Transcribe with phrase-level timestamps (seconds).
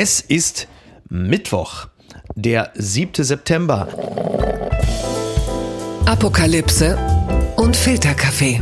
[0.00, 0.68] Es ist
[1.08, 1.88] Mittwoch,
[2.36, 3.24] der 7.
[3.24, 3.88] September.
[6.06, 6.96] Apokalypse
[7.56, 8.60] und Filterkaffee.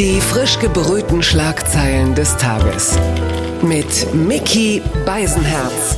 [0.00, 2.98] Die frisch gebrühten Schlagzeilen des Tages.
[3.62, 5.96] Mit Mickey Beisenherz.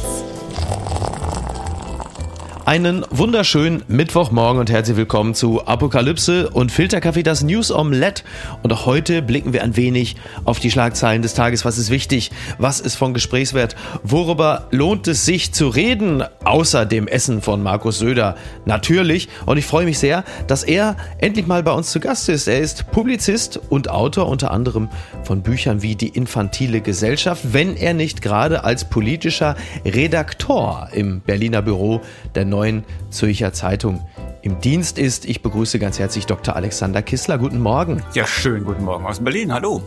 [2.65, 8.23] Einen wunderschönen Mittwochmorgen und herzlich willkommen zu Apokalypse und Filterkaffee, das News Omelette.
[8.63, 10.15] Und auch heute blicken wir ein wenig
[10.45, 11.65] auf die Schlagzeilen des Tages.
[11.65, 12.31] Was ist wichtig?
[12.59, 13.75] Was ist von Gesprächswert?
[14.05, 16.23] Worüber lohnt es sich zu reden?
[16.45, 19.29] Außer dem Essen von Markus Söder natürlich.
[19.45, 22.47] Und ich freue mich sehr, dass er endlich mal bei uns zu Gast ist.
[22.47, 24.89] Er ist Publizist und Autor unter anderem
[25.25, 31.61] von Büchern wie Die infantile Gesellschaft, wenn er nicht gerade als politischer Redaktor im Berliner
[31.61, 32.03] Büro
[32.37, 34.07] der neuen Zürcher Zeitung
[34.43, 35.25] im Dienst ist.
[35.25, 36.55] Ich begrüße ganz herzlich Dr.
[36.55, 37.39] Alexander Kissler.
[37.39, 38.03] Guten Morgen.
[38.15, 39.53] Ja, schön, guten Morgen aus Berlin.
[39.53, 39.83] Hallo.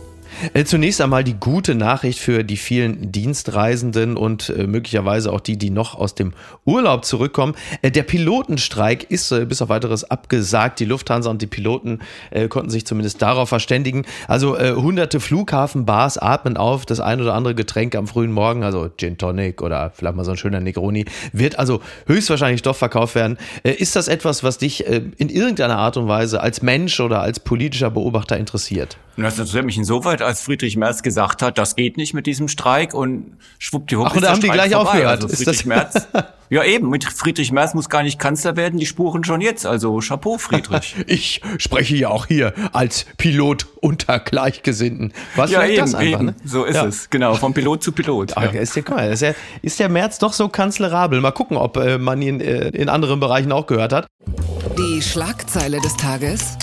[0.54, 5.56] Äh, zunächst einmal die gute Nachricht für die vielen Dienstreisenden und äh, möglicherweise auch die,
[5.56, 6.32] die noch aus dem
[6.64, 7.54] Urlaub zurückkommen.
[7.82, 10.80] Äh, der Pilotenstreik ist bis auf weiteres abgesagt.
[10.80, 12.00] Die Lufthansa und die Piloten
[12.48, 14.04] konnten sich zumindest darauf verständigen.
[14.28, 16.86] Also hunderte Flughafenbars atmen auf.
[16.86, 20.32] Das ein oder andere Getränk am frühen Morgen, also Gin Tonic oder vielleicht mal so
[20.32, 23.38] ein schöner Negroni, wird also höchstwahrscheinlich doch verkauft werden.
[23.62, 27.90] Ist das etwas, was dich in irgendeiner Art und Weise als Mensch oder als politischer
[27.90, 28.98] Beobachter interessiert?
[29.16, 32.92] Das interessiert mich insoweit, als Friedrich Merz gesagt hat, das geht nicht mit diesem Streik
[32.92, 34.90] und schwuppdiwupp Ach, und da haben die gleich vorbei.
[34.90, 35.22] aufgehört.
[35.22, 36.06] Also Friedrich Merz,
[36.50, 39.64] ja eben, mit Friedrich Merz muss gar nicht Kanzler werden, die spuren schon jetzt.
[39.64, 40.96] Also Chapeau, Friedrich.
[41.06, 45.14] ich spreche ja auch hier als Pilot unter Gleichgesinnten.
[45.34, 46.26] Was ja, eben, das einfach, eben.
[46.26, 46.34] Ne?
[46.44, 46.84] So ist ja.
[46.84, 48.32] es, genau, vom Pilot zu Pilot.
[48.36, 48.60] Ach, ja.
[48.60, 51.22] ist, der, mal, ist, der, ist der Merz doch so kanzlerabel?
[51.22, 54.06] Mal gucken, ob äh, man ihn äh, in anderen Bereichen auch gehört hat.
[54.78, 56.58] Die Schlagzeile des Tages.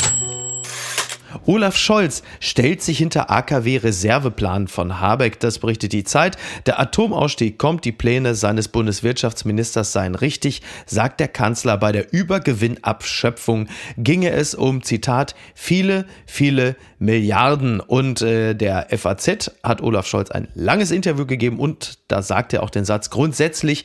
[1.45, 5.39] Olaf Scholz stellt sich hinter AKW-Reserveplan von Habeck.
[5.41, 6.37] Das berichtet die Zeit.
[6.65, 7.83] Der Atomausstieg kommt.
[7.83, 11.77] Die Pläne seines Bundeswirtschaftsministers seien richtig, sagt der Kanzler.
[11.77, 17.81] Bei der Übergewinnabschöpfung ginge es um, Zitat, viele, viele Milliarden.
[17.81, 22.63] Und äh, der FAZ hat Olaf Scholz ein langes Interview gegeben und da sagt er
[22.63, 23.83] auch den Satz, grundsätzlich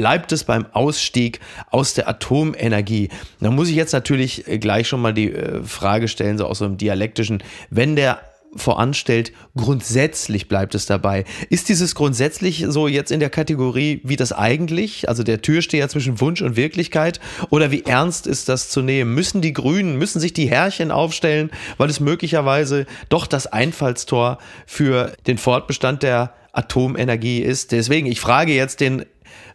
[0.00, 1.40] bleibt es beim Ausstieg
[1.70, 3.10] aus der Atomenergie?
[3.38, 6.60] Da muss ich jetzt natürlich äh, gleich schon mal die äh, Frage stellen, so aus
[6.60, 8.22] so einem dialektischen, wenn der
[8.56, 11.24] voranstellt, grundsätzlich bleibt es dabei.
[11.50, 16.18] Ist dieses grundsätzlich so jetzt in der Kategorie wie das eigentlich, also der Türsteher zwischen
[16.18, 17.20] Wunsch und Wirklichkeit?
[17.50, 19.14] Oder wie ernst ist das zu nehmen?
[19.14, 25.12] Müssen die Grünen, müssen sich die Herrchen aufstellen, weil es möglicherweise doch das Einfallstor für
[25.26, 27.70] den Fortbestand der Atomenergie ist?
[27.70, 29.04] Deswegen, ich frage jetzt den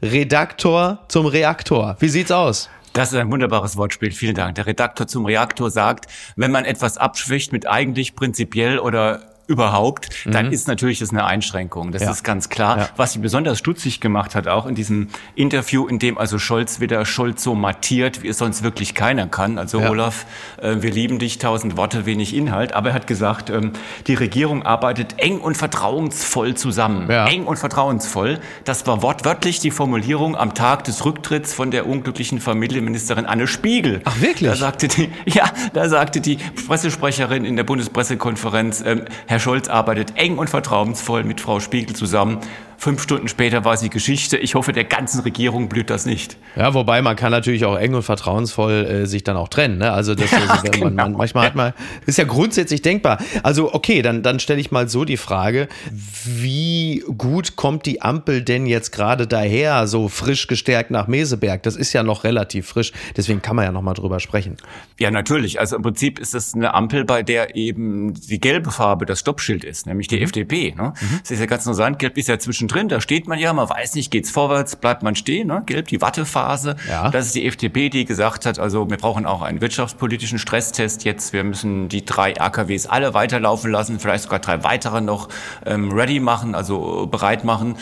[0.01, 1.95] Redaktor zum Reaktor.
[1.99, 2.69] Wie sieht's aus?
[2.93, 4.11] Das ist ein wunderbares Wortspiel.
[4.11, 4.55] Vielen Dank.
[4.55, 6.05] Der Redaktor zum Reaktor sagt,
[6.37, 10.53] wenn man etwas abschwächt mit eigentlich prinzipiell oder überhaupt, dann mhm.
[10.53, 11.91] ist natürlich das eine Einschränkung.
[11.91, 12.11] Das ja.
[12.11, 12.77] ist ganz klar.
[12.77, 12.89] Ja.
[12.95, 17.05] Was sie besonders stutzig gemacht hat, auch in diesem Interview, in dem also Scholz wieder
[17.05, 19.57] Scholz so mattiert, wie es sonst wirklich keiner kann.
[19.59, 19.89] Also ja.
[19.89, 20.25] Olaf,
[20.61, 22.73] äh, wir lieben dich, tausend Worte, wenig Inhalt.
[22.73, 23.73] Aber er hat gesagt, ähm,
[24.07, 27.09] die Regierung arbeitet eng und vertrauensvoll zusammen.
[27.09, 28.39] Eng und vertrauensvoll.
[28.63, 34.01] Das war wortwörtlich die Formulierung am Tag des Rücktritts von der unglücklichen Familienministerin Anne Spiegel.
[34.05, 34.49] Ach wirklich?
[34.49, 40.13] Da sagte die, ja, da sagte die Pressesprecherin in der Bundespressekonferenz, ähm, Herr Scholz arbeitet
[40.15, 42.39] eng und vertrauensvoll mit Frau Spiegel zusammen.
[42.77, 44.37] Fünf Stunden später war sie Geschichte.
[44.37, 46.37] Ich hoffe, der ganzen Regierung blüht das nicht.
[46.55, 49.77] Ja, wobei man kann natürlich auch eng und vertrauensvoll äh, sich dann auch trennen.
[49.77, 49.91] Ne?
[49.91, 50.89] Also das, ja, also, genau.
[50.89, 51.73] man, manchmal hat man,
[52.05, 53.19] ist ja grundsätzlich denkbar.
[53.43, 58.41] Also okay, dann, dann stelle ich mal so die Frage, wie gut kommt die Ampel
[58.41, 61.63] denn jetzt gerade daher, so frisch gestärkt nach Meseberg?
[61.63, 64.57] Das ist ja noch relativ frisch, deswegen kann man ja noch mal drüber sprechen.
[64.99, 65.59] Ja, natürlich.
[65.59, 69.63] Also im Prinzip ist es eine Ampel, bei der eben die gelbe Farbe das Stoppschild
[69.63, 70.23] ist, nämlich die mhm.
[70.23, 70.73] FDP.
[70.75, 70.93] Ne?
[70.99, 71.19] Mhm.
[71.21, 73.69] Das ist ja ganz interessant, gelb ist ja zwischen zwischendrin, da steht man ja, man
[73.69, 75.63] weiß nicht, geht's vorwärts, bleibt man stehen, ne?
[75.65, 76.75] gelb, die Wattephase.
[76.89, 77.09] Ja.
[77.09, 81.33] Das ist die FDP, die gesagt hat, also wir brauchen auch einen wirtschaftspolitischen Stresstest jetzt,
[81.33, 85.29] wir müssen die drei AKWs alle weiterlaufen lassen, vielleicht sogar drei weitere noch
[85.65, 87.75] ähm, ready machen, also bereit machen.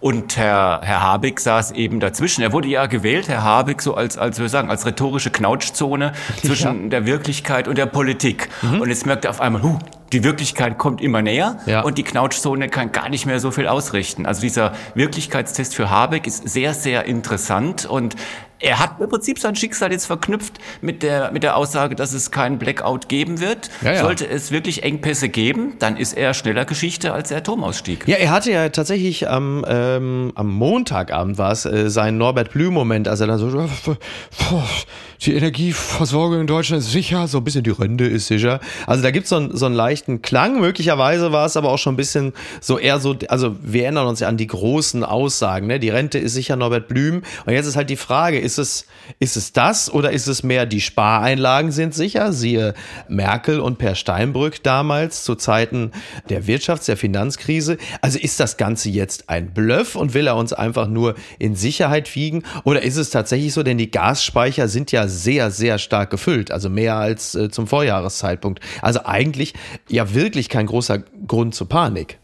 [0.00, 2.42] Und Herr, Herr Habeck saß eben dazwischen.
[2.42, 6.12] Er wurde ja gewählt, Herr Habeck, so als, als wir sagen, als rhetorische Knautschzone
[6.42, 6.88] zwischen ja.
[6.90, 8.50] der Wirklichkeit und der Politik.
[8.60, 8.82] Mhm.
[8.82, 9.78] Und jetzt merkt er auf einmal, huh,
[10.14, 11.82] die Wirklichkeit kommt immer näher ja.
[11.82, 14.26] und die Knautschzone kann gar nicht mehr so viel ausrichten.
[14.26, 18.14] Also dieser Wirklichkeitstest für Habeck ist sehr, sehr interessant und
[18.60, 22.30] er hat im Prinzip sein Schicksal jetzt verknüpft mit der, mit der Aussage, dass es
[22.30, 23.68] keinen Blackout geben wird.
[23.82, 24.00] Ja, ja.
[24.00, 28.06] Sollte es wirklich Engpässe geben, dann ist er schneller Geschichte als der Atomausstieg.
[28.06, 33.08] Ja, er hatte ja tatsächlich am, ähm, am Montagabend war es, äh, seinen Norbert Blüm-Moment,
[33.08, 33.50] als er dann so,
[35.26, 38.60] die Energieversorgung in Deutschland ist sicher, so ein bisschen die Rente ist sicher.
[38.86, 40.60] Also da gibt so es so einen leichten Klang.
[40.60, 44.20] Möglicherweise war es aber auch schon ein bisschen so eher so, also wir erinnern uns
[44.20, 45.80] ja an die großen Aussagen, ne?
[45.80, 47.22] Die Rente ist sicher Norbert Blüm.
[47.46, 48.86] Und jetzt ist halt die Frage, ist es,
[49.18, 52.32] ist es das oder ist es mehr die Spareinlagen sind sicher?
[52.32, 52.74] Siehe
[53.08, 55.92] Merkel und Per Steinbrück damals zu Zeiten
[56.28, 57.78] der Wirtschafts-, der Finanzkrise.
[58.00, 62.14] Also ist das Ganze jetzt ein Bluff und will er uns einfach nur in Sicherheit
[62.14, 62.42] wiegen?
[62.64, 66.68] Oder ist es tatsächlich so, denn die Gasspeicher sind ja sehr, sehr stark gefüllt, also
[66.68, 68.60] mehr als äh, zum Vorjahreszeitpunkt.
[68.82, 69.54] Also eigentlich
[69.88, 72.18] ja wirklich kein großer Grund zur Panik.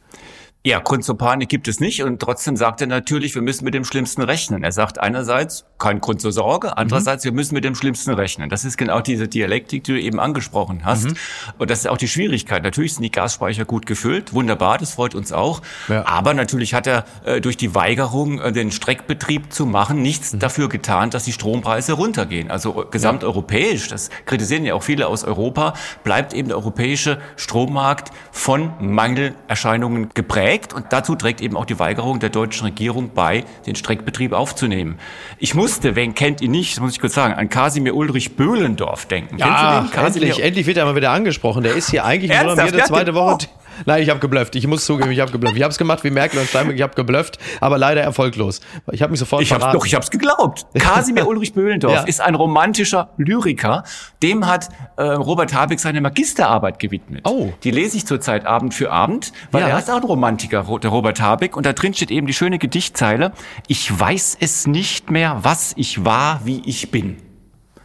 [0.63, 3.73] Ja, Grund zur Panik gibt es nicht und trotzdem sagt er natürlich, wir müssen mit
[3.73, 4.63] dem Schlimmsten rechnen.
[4.63, 7.29] Er sagt einerseits, kein Grund zur Sorge, andererseits, mhm.
[7.29, 8.51] wir müssen mit dem Schlimmsten rechnen.
[8.51, 11.07] Das ist genau diese Dialektik, die du eben angesprochen hast.
[11.07, 11.15] Mhm.
[11.57, 12.63] Und das ist auch die Schwierigkeit.
[12.63, 15.63] Natürlich sind die Gasspeicher gut gefüllt, wunderbar, das freut uns auch.
[15.89, 16.07] Ja.
[16.07, 20.41] Aber natürlich hat er äh, durch die Weigerung, äh, den Streckbetrieb zu machen, nichts mhm.
[20.41, 22.51] dafür getan, dass die Strompreise runtergehen.
[22.51, 25.73] Also äh, gesamteuropäisch, das kritisieren ja auch viele aus Europa,
[26.05, 31.79] bleibt eben der europäische Strommarkt von Mangelerscheinungen geprägt geprägt und dazu trägt eben auch die
[31.79, 34.99] Weigerung der deutschen Regierung bei, den Streckbetrieb aufzunehmen.
[35.39, 39.07] Ich musste, wen kennt ihn nicht, das muss ich kurz sagen, an Kasimir Ulrich Böhlendorf
[39.07, 39.39] denken.
[39.39, 41.63] Ja, endlich, endlich wird er mal wieder angesprochen.
[41.63, 43.47] Der ist hier eigentlich nur noch jede zweite Woche.
[43.87, 44.55] Nein, ich habe geblufft.
[44.57, 45.57] Ich muss zugeben, ich habe geblufft.
[45.57, 46.77] Ich habe es gemacht wie Merkel und Steinbrück.
[46.77, 48.61] Ich habe geblufft, aber leider erfolglos.
[48.93, 49.67] Ich habe mich sofort ich verraten.
[49.67, 50.67] Hab's, doch, ich habe es geglaubt.
[50.79, 52.03] Kasimir Ulrich Böhlendorf ja.
[52.03, 53.85] ist ein romantischer Lyriker.
[54.23, 57.23] Dem hat äh, Robert Habeck seine Magisterarbeit gewidmet.
[57.27, 57.53] Oh.
[57.65, 59.69] Die lese ich zurzeit Abend für Abend, weil ja.
[59.69, 61.57] er ist auch ein Romantiker, der Robert Habeck.
[61.57, 63.33] Und da drin steht eben die schöne Gedichtzeile.
[63.67, 67.17] Ich weiß es nicht mehr, was ich war, wie ich bin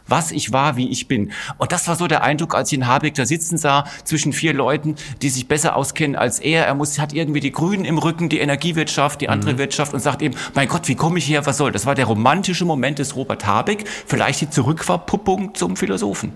[0.08, 1.32] was ich war, wie ich bin.
[1.58, 4.52] Und das war so der Eindruck, als ich in Habeck da sitzen sah, zwischen vier
[4.52, 6.66] Leuten, die sich besser auskennen als er.
[6.66, 9.58] Er muss, hat irgendwie die Grünen im Rücken, die Energiewirtschaft, die andere mhm.
[9.58, 11.72] Wirtschaft und sagt eben, mein Gott, wie komme ich her, was soll?
[11.72, 16.32] Das war der romantische Moment des Robert Habeck, vielleicht die Zurückverpuppung zum Philosophen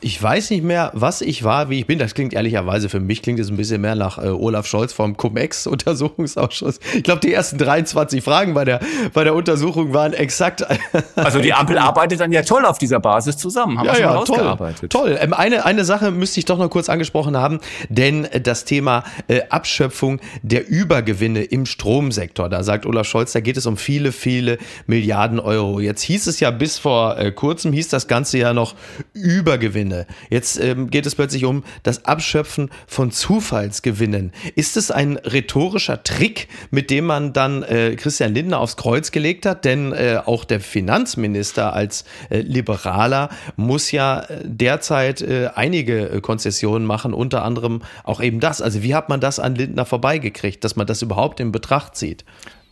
[0.00, 1.98] ich weiß nicht mehr, was ich war, wie ich bin.
[1.98, 5.16] Das klingt ehrlicherweise für mich klingt es ein bisschen mehr nach äh, Olaf Scholz vom
[5.16, 6.80] Cum-Ex-Untersuchungsausschuss.
[6.94, 8.80] Ich glaube, die ersten 23 Fragen bei der,
[9.14, 10.64] bei der Untersuchung waren exakt.
[11.16, 13.78] also die Ampel arbeitet dann ja toll auf dieser Basis zusammen.
[13.78, 14.74] Haben ja, wir schon ja, toll.
[14.88, 15.18] Toll.
[15.20, 19.42] Ähm, eine, eine Sache müsste ich doch noch kurz angesprochen haben, denn das Thema äh,
[19.48, 24.58] Abschöpfung der Übergewinne im Stromsektor, da sagt Olaf Scholz, da geht es um viele, viele
[24.86, 25.80] Milliarden Euro.
[25.80, 28.74] Jetzt hieß es ja bis vor äh, kurzem, hieß das Ganze ja noch
[29.14, 29.85] Übergewinne.
[29.86, 30.06] Gewinne.
[30.30, 34.32] Jetzt ähm, geht es plötzlich um das Abschöpfen von Zufallsgewinnen.
[34.54, 39.46] Ist es ein rhetorischer Trick, mit dem man dann äh, Christian Lindner aufs Kreuz gelegt
[39.46, 39.64] hat?
[39.64, 46.20] Denn äh, auch der Finanzminister als äh, Liberaler muss ja äh, derzeit äh, einige äh,
[46.20, 48.60] Konzessionen machen, unter anderem auch eben das.
[48.60, 52.24] Also wie hat man das an Lindner vorbeigekriegt, dass man das überhaupt in Betracht zieht?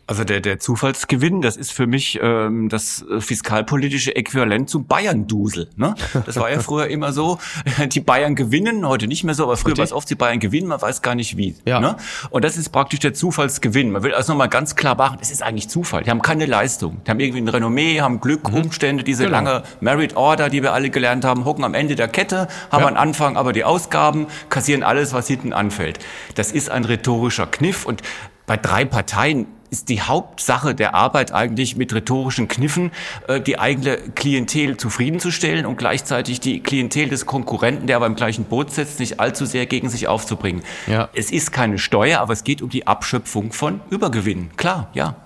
[0.07, 5.71] Also der, der Zufallsgewinn, das ist für mich ähm, das äh, fiskalpolitische Äquivalent zum Bayern-Dusel.
[5.77, 5.95] Ne?
[6.27, 7.39] Das war ja früher immer so,
[7.93, 10.69] die Bayern gewinnen, heute nicht mehr so, aber früher war es oft, die Bayern gewinnen,
[10.69, 11.55] man weiß gar nicht wie.
[11.65, 11.81] Ja.
[11.81, 11.97] Ne?
[12.29, 13.93] Und das ist praktisch der Zufallsgewinn.
[13.93, 16.03] Man will also nochmal ganz klar machen, es ist eigentlich Zufall.
[16.03, 17.01] Die haben keine Leistung.
[17.07, 18.57] Die haben irgendwie ein Renommee, haben Glück, mhm.
[18.57, 19.37] Umstände, diese genau.
[19.37, 22.89] lange Merit Order, die wir alle gelernt haben, hocken am Ende der Kette, haben ja.
[22.89, 25.99] am Anfang aber die Ausgaben, kassieren alles, was hinten anfällt.
[26.35, 28.03] Das ist ein rhetorischer Kniff und
[28.47, 32.93] bei drei Parteien ist die Hauptsache der Arbeit eigentlich mit rhetorischen Kniffen
[33.27, 38.45] äh, die eigene Klientel zufriedenzustellen und gleichzeitig die Klientel des Konkurrenten, der aber im gleichen
[38.45, 40.63] Boot sitzt, nicht allzu sehr gegen sich aufzubringen.
[40.87, 41.09] Ja.
[41.13, 44.51] Es ist keine Steuer, aber es geht um die Abschöpfung von Übergewinnen.
[44.57, 45.17] Klar, ja.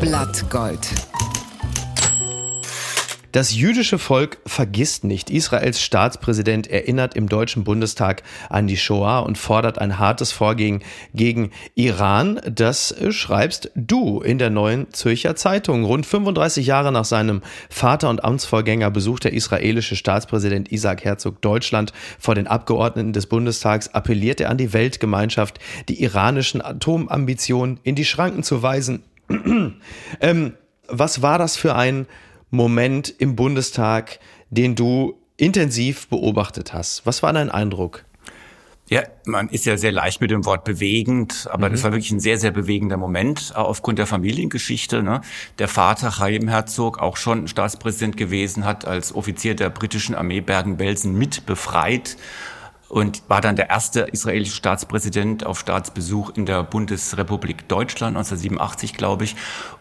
[0.00, 0.88] Blattgold.
[3.36, 5.28] Das jüdische Volk vergisst nicht.
[5.28, 11.50] Israels Staatspräsident erinnert im Deutschen Bundestag an die Shoah und fordert ein hartes Vorgehen gegen
[11.74, 12.40] Iran.
[12.50, 15.84] Das schreibst du in der neuen Zürcher Zeitung.
[15.84, 21.92] Rund 35 Jahre nach seinem Vater und Amtsvorgänger besucht der israelische Staatspräsident Isaac Herzog Deutschland.
[22.18, 25.58] Vor den Abgeordneten des Bundestags appelliert er an die Weltgemeinschaft,
[25.90, 29.02] die iranischen Atomambitionen in die Schranken zu weisen.
[30.22, 30.54] ähm,
[30.88, 32.06] was war das für ein
[32.50, 34.18] Moment im Bundestag,
[34.50, 37.04] den du intensiv beobachtet hast?
[37.04, 38.04] Was war dein Eindruck?
[38.88, 41.72] Ja, man ist ja sehr leicht mit dem Wort bewegend, aber mhm.
[41.72, 45.02] das war wirklich ein sehr, sehr bewegender Moment, auch aufgrund der Familiengeschichte.
[45.02, 45.22] Ne?
[45.58, 51.18] Der Vater, Chaim Herzog, auch schon Staatspräsident gewesen, hat als Offizier der britischen Armee Bergen-Belsen
[51.18, 52.16] mit befreit
[52.88, 59.24] und war dann der erste israelische Staatspräsident auf Staatsbesuch in der Bundesrepublik Deutschland 1987, glaube
[59.24, 59.36] ich.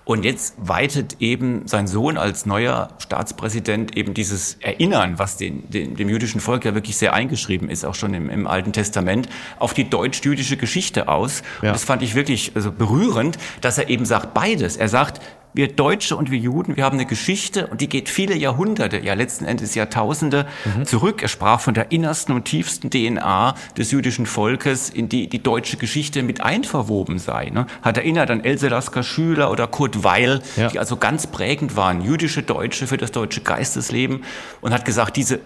[0.05, 5.95] Und jetzt weitet eben sein Sohn als neuer Staatspräsident eben dieses Erinnern, was den, den,
[5.95, 9.73] dem jüdischen Volk ja wirklich sehr eingeschrieben ist, auch schon im, im Alten Testament, auf
[9.73, 11.43] die deutsch-jüdische Geschichte aus.
[11.61, 11.69] Ja.
[11.69, 14.77] Und das fand ich wirklich also berührend, dass er eben sagt beides.
[14.77, 15.21] Er sagt,
[15.55, 19.13] wir Deutsche und wir Juden, wir haben eine Geschichte und die geht viele Jahrhunderte, ja
[19.13, 20.85] letzten Endes Jahrtausende mhm.
[20.85, 21.21] zurück.
[21.21, 25.77] Er sprach von der innersten und tiefsten DNA des jüdischen Volkes, in die die deutsche
[25.77, 27.49] Geschichte mit einverwoben sei.
[27.49, 27.67] Ne?
[27.81, 30.67] Hat erinnert an Else Lasker Schüler oder Kurt Weil, ja.
[30.69, 34.23] die also ganz prägend waren, jüdische Deutsche für das deutsche Geistesleben
[34.61, 35.39] und hat gesagt, diese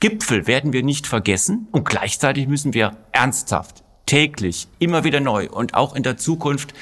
[0.00, 5.74] Gipfel werden wir nicht vergessen und gleichzeitig müssen wir ernsthaft, täglich, immer wieder neu und
[5.74, 6.72] auch in der Zukunft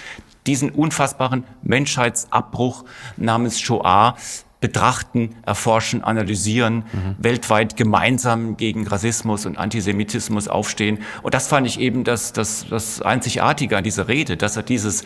[0.47, 2.85] diesen unfassbaren Menschheitsabbruch
[3.17, 4.17] namens Shoah
[4.61, 7.17] betrachten, erforschen, analysieren, mhm.
[7.19, 10.99] weltweit gemeinsam gegen Rassismus und Antisemitismus aufstehen.
[11.23, 15.05] Und das fand ich eben das, das, das Einzigartige an dieser Rede, dass er dieses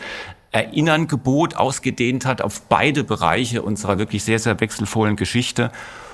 [0.51, 5.71] Erinnerngebot ausgedehnt hat auf beide Bereiche unserer wirklich sehr, sehr wechselvollen Geschichte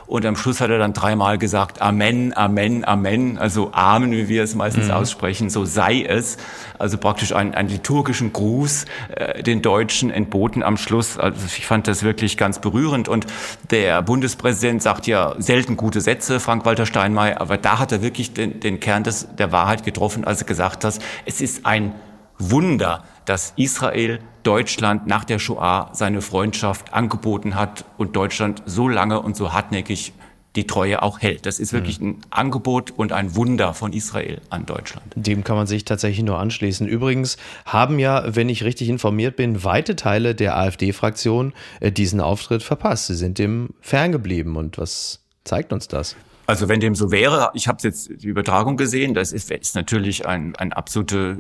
[0.08, 4.42] und am Schluss hat er dann dreimal gesagt, Amen, Amen, Amen, also Amen, wie wir
[4.42, 4.92] es meistens mhm.
[4.92, 6.38] aussprechen, so sei es.
[6.80, 8.86] Also praktisch einen, einen liturgischen Gruß
[9.16, 11.18] äh, den Deutschen entboten am Schluss.
[11.18, 13.10] Also ich fand das wirklich ganz berührend.
[13.10, 13.28] Und
[13.70, 18.62] der Bundespräsident sagt ja selten gute Sätze, Frank-Walter Steinmeier, aber da hat er wirklich den,
[18.62, 21.94] den Kern des, der Wahrheit getroffen, als er gesagt hat, es ist ein
[22.39, 29.20] Wunder, dass Israel Deutschland nach der Shoah seine Freundschaft angeboten hat und Deutschland so lange
[29.22, 30.13] und so hartnäckig
[30.56, 31.46] die Treue auch hält.
[31.46, 32.08] Das ist wirklich mhm.
[32.08, 35.06] ein Angebot und ein Wunder von Israel an Deutschland.
[35.15, 36.88] Dem kann man sich tatsächlich nur anschließen.
[36.88, 42.63] Übrigens haben ja, wenn ich richtig informiert bin, weite Teile der AfD-Fraktion äh, diesen Auftritt
[42.63, 43.08] verpasst.
[43.08, 44.56] Sie sind dem ferngeblieben.
[44.56, 46.15] Und was zeigt uns das?
[46.48, 50.25] Also wenn dem so wäre, ich habe jetzt die Übertragung gesehen, das ist, ist natürlich
[50.25, 51.39] ein, eine absolute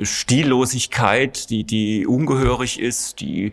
[0.00, 3.52] Stillosigkeit, die, die ungehörig ist, die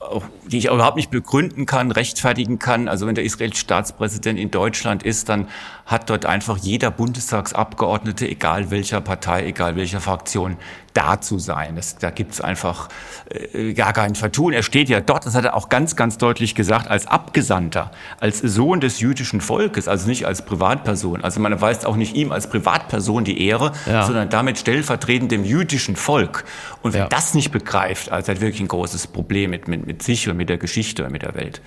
[0.00, 2.88] auch, die ich überhaupt nicht begründen kann, rechtfertigen kann.
[2.88, 5.48] Also wenn der israelische Staatspräsident in Deutschland ist, dann
[5.86, 10.58] hat dort einfach jeder Bundestagsabgeordnete, egal welcher Partei, egal welcher Fraktion,
[10.94, 11.76] da zu sein.
[11.76, 12.88] Das, da gibt's einfach
[13.30, 14.52] äh, gar kein Vertun.
[14.52, 18.38] Er steht ja dort, das hat er auch ganz, ganz deutlich gesagt, als Abgesandter, als
[18.38, 21.24] Sohn des jüdischen Volkes, also nicht als Privatperson.
[21.24, 24.04] Also man erweist auch nicht ihm als Privatperson die Ehre, ja.
[24.04, 26.44] sondern damit stellvertretend dem jüdischen Volk.
[26.82, 27.08] Und wer ja.
[27.08, 30.48] das nicht begreift, also hat wirklich ein großes Problem mit, mit, mit sich und mit
[30.48, 31.60] der Geschichte und mit der Welt.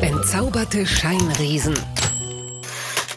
[0.00, 1.74] Entzauberte Scheinriesen.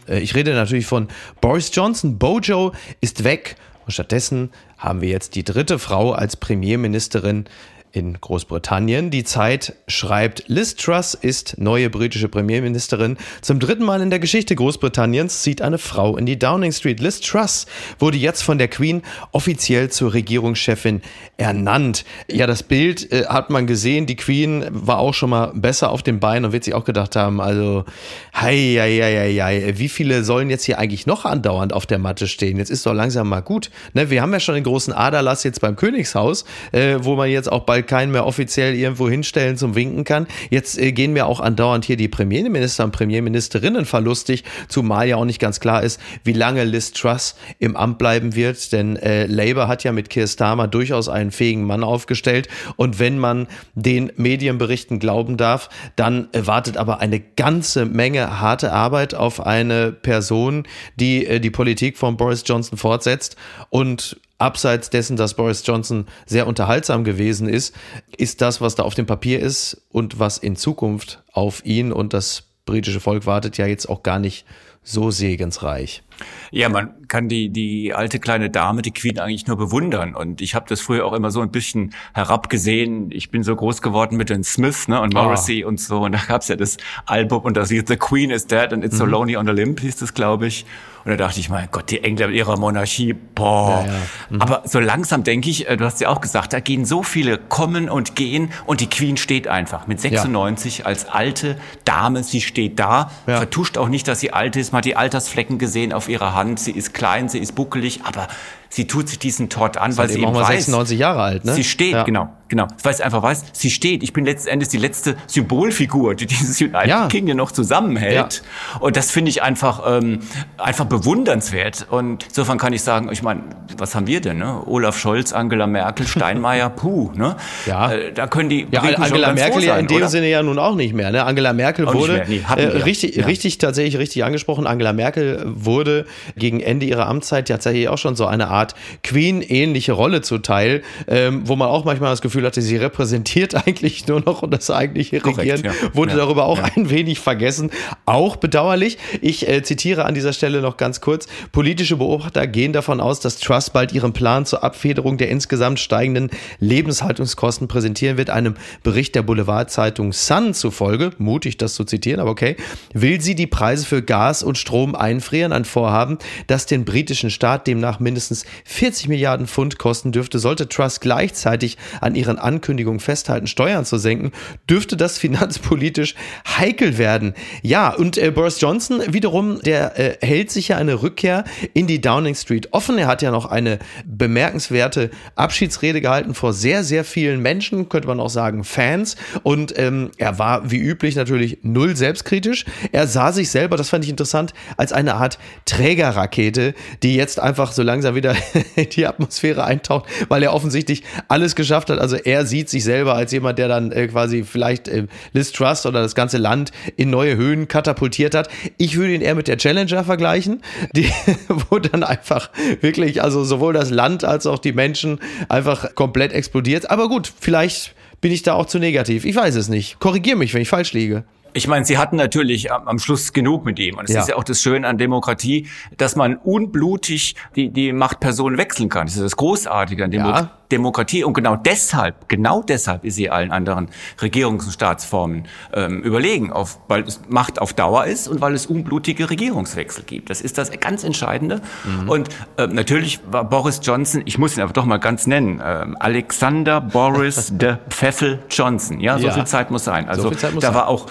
[0.07, 1.07] Äh, ich rede natürlich von
[1.41, 2.17] Boris Johnson.
[2.17, 3.55] Bojo ist weg.
[3.85, 7.45] Und stattdessen haben wir jetzt die dritte Frau als Premierministerin
[7.95, 9.09] in Großbritannien.
[9.09, 13.17] Die Zeit schreibt, Liz Truss ist neue britische Premierministerin.
[13.41, 16.99] Zum dritten Mal in der Geschichte Großbritanniens zieht eine Frau in die Downing Street.
[16.99, 17.65] Liz Truss
[17.97, 21.01] wurde jetzt von der Queen offiziell zur Regierungschefin
[21.37, 22.03] ernannt.
[22.29, 24.05] Ja, das Bild äh, hat man gesehen.
[24.05, 27.15] Die Queen war auch schon mal besser auf den Beinen und wird sich auch gedacht
[27.15, 27.85] haben, also,
[28.33, 32.27] hei, hei, hei, hei, wie viele sollen jetzt hier eigentlich noch andauernd auf der Matte
[32.27, 32.57] stehen?
[32.57, 33.69] Jetzt ist doch langsam mal gut.
[33.93, 37.49] Ne, wir haben ja schon den großen Aderlass jetzt beim Königshaus, äh, wo man jetzt
[37.51, 40.27] auch bald keinen mehr offiziell irgendwo hinstellen zum Winken kann.
[40.49, 45.25] Jetzt äh, gehen mir auch andauernd hier die Premierminister und Premierministerinnen verlustig, zumal ja auch
[45.25, 49.67] nicht ganz klar ist, wie lange Liz Truss im Amt bleiben wird, denn äh, Labour
[49.67, 52.47] hat ja mit Keir Starmer durchaus einen fähigen Mann aufgestellt.
[52.75, 59.13] Und wenn man den Medienberichten glauben darf, dann wartet aber eine ganze Menge harte Arbeit
[59.13, 60.63] auf eine Person,
[60.95, 63.35] die äh, die Politik von Boris Johnson fortsetzt.
[63.69, 67.75] Und abseits dessen, dass Boris Johnson sehr unterhaltsam gewesen ist,
[68.17, 72.13] ist das, was da auf dem Papier ist und was in Zukunft auf ihn und
[72.13, 74.45] das britische Volk wartet, ja jetzt auch gar nicht
[74.85, 76.03] so segensreich.
[76.51, 80.15] Ja, man kann die, die alte kleine Dame, die Queen, eigentlich nur bewundern.
[80.15, 83.09] Und ich habe das früher auch immer so ein bisschen herabgesehen.
[83.11, 85.69] Ich bin so groß geworden mit den Smiths ne, und Morrissey oh.
[85.69, 86.01] und so.
[86.01, 86.77] Und da gab's ja das
[87.07, 88.99] Album und da hieß The Queen is Dead and It's mhm.
[88.99, 90.65] So Lonely on the Limb, hieß das, glaube ich.
[91.05, 93.85] Und da dachte ich, mein Gott, die Engländer mit ihrer Monarchie, boah.
[93.85, 93.99] Ja, ja.
[94.31, 94.41] Mhm.
[94.41, 97.37] Aber so langsam denke ich, äh, du hast ja auch gesagt, da gehen so viele
[97.37, 100.85] kommen und gehen und die Queen steht einfach mit 96 ja.
[100.85, 102.23] als alte Dame.
[102.23, 104.71] Sie steht da, vertuscht auch nicht, dass sie alt ist.
[104.71, 106.59] Man hat die Altersflecken gesehen auf ihrer Hand.
[106.59, 108.27] Sie ist klein, sie ist buckelig, aber
[108.69, 111.53] sie tut sich diesen Tod an, weil sie eben weiß, 96 Jahre alt, ne?
[111.53, 112.67] Sie steht, genau, genau.
[112.83, 114.03] Weil sie einfach weiß, sie steht.
[114.03, 117.07] Ich bin letzten Endes die letzte Symbolfigur, die dieses United ja.
[117.07, 118.43] Kingdom noch zusammenhält.
[118.73, 118.79] Ja.
[118.79, 120.19] Und das finde ich einfach, ähm,
[120.57, 121.87] einfach bewundernswert.
[121.89, 123.41] Und insofern kann ich sagen, ich meine,
[123.77, 124.37] was haben wir denn?
[124.37, 124.61] Ne?
[124.65, 127.11] Olaf Scholz, Angela Merkel, Steinmeier, puh.
[127.15, 127.35] Ne?
[127.65, 127.91] Ja.
[127.91, 130.09] Äh, da können die ja, Angela Merkel ja in dem oder?
[130.09, 131.11] Sinne ja nun auch nicht mehr.
[131.11, 131.23] Ne?
[131.23, 133.25] Angela Merkel auch wurde nee, äh, richtig, ja.
[133.25, 134.67] richtig tatsächlich richtig angesprochen.
[134.67, 140.21] Angela Merkel wurde gegen Ende ihrer Amtszeit tatsächlich auch schon so eine Art Queen-ähnliche Rolle
[140.21, 144.41] zuteil, ähm, wo man auch manchmal das Gefühl Gefühl hatte, sie repräsentiert eigentlich nur noch
[144.41, 145.95] und das eigentliche Korrekt, Regieren ja.
[145.95, 146.65] wurde ja, darüber auch ja.
[146.75, 147.71] ein wenig vergessen.
[148.05, 148.97] Auch bedauerlich.
[149.21, 151.27] Ich äh, zitiere an dieser Stelle noch ganz kurz.
[151.53, 156.29] Politische Beobachter gehen davon aus, dass Truss bald ihren Plan zur Abfederung der insgesamt steigenden
[156.59, 158.29] Lebenshaltungskosten präsentieren wird.
[158.29, 162.57] Einem Bericht der Boulevardzeitung Sun zufolge, mutig das zu zitieren, aber okay,
[162.93, 165.53] will sie die Preise für Gas und Strom einfrieren.
[165.53, 170.39] Ein Vorhaben, das den britischen Staat demnach mindestens 40 Milliarden Pfund kosten dürfte.
[170.39, 174.31] Sollte Truss gleichzeitig an ihren Ankündigungen festhalten, Steuern zu senken,
[174.69, 176.15] dürfte das finanzpolitisch
[176.57, 177.33] heikel werden.
[177.61, 182.01] Ja, und äh, Boris Johnson wiederum, der äh, hält sich ja eine Rückkehr in die
[182.01, 182.97] Downing Street offen.
[182.97, 188.19] Er hat ja noch eine bemerkenswerte Abschiedsrede gehalten vor sehr, sehr vielen Menschen, könnte man
[188.19, 189.15] auch sagen Fans.
[189.43, 192.65] Und ähm, er war wie üblich natürlich null selbstkritisch.
[192.91, 197.71] Er sah sich selber, das fand ich interessant, als eine Art Trägerrakete, die jetzt einfach
[197.71, 198.35] so langsam wieder
[198.75, 201.99] in die Atmosphäre eintaucht, weil er offensichtlich alles geschafft hat.
[201.99, 205.85] Also er sieht sich selber als jemand, der dann äh, quasi vielleicht äh, Liz Trust
[205.85, 208.49] oder das ganze Land in neue Höhen katapultiert hat.
[208.77, 210.61] Ich würde ihn eher mit der Challenger vergleichen,
[210.93, 211.09] die,
[211.69, 212.49] wo dann einfach
[212.81, 215.19] wirklich, also sowohl das Land als auch die Menschen
[215.49, 216.89] einfach komplett explodiert.
[216.89, 219.25] Aber gut, vielleicht bin ich da auch zu negativ.
[219.25, 219.99] Ich weiß es nicht.
[219.99, 221.23] Korrigier mich, wenn ich falsch liege.
[221.55, 223.97] Ich meine, sie hatten natürlich am, am Schluss genug mit ihm.
[223.97, 224.19] Und es ja.
[224.19, 229.07] ist ja auch das Schöne an Demokratie, dass man unblutig die, die Machtperson wechseln kann.
[229.07, 230.51] Das ist das Großartige an Demo ja.
[230.69, 231.23] Demokratie.
[231.23, 233.87] Und genau deshalb, genau deshalb ist sie allen anderen
[234.19, 238.65] Regierungs- und Staatsformen ähm, überlegen, auf, weil es Macht auf Dauer ist und weil es
[238.65, 240.29] unblutige Regierungswechsel gibt.
[240.29, 241.61] Das ist das ganz Entscheidende.
[241.85, 242.09] Mhm.
[242.09, 245.85] Und äh, natürlich war Boris Johnson, ich muss ihn aber doch mal ganz nennen, äh,
[245.99, 248.99] Alexander Boris de Pfeffel Johnson.
[248.99, 249.33] Ja, so ja.
[249.33, 250.09] viel Zeit muss sein.
[250.09, 250.73] Also so da sein.
[250.73, 251.07] war auch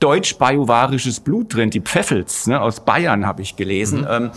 [0.00, 4.00] deutsch-bajuwarisches Blut drin, die Pfeffels ne, aus Bayern habe ich gelesen.
[4.00, 4.06] Mhm.
[4.08, 4.30] Ähm,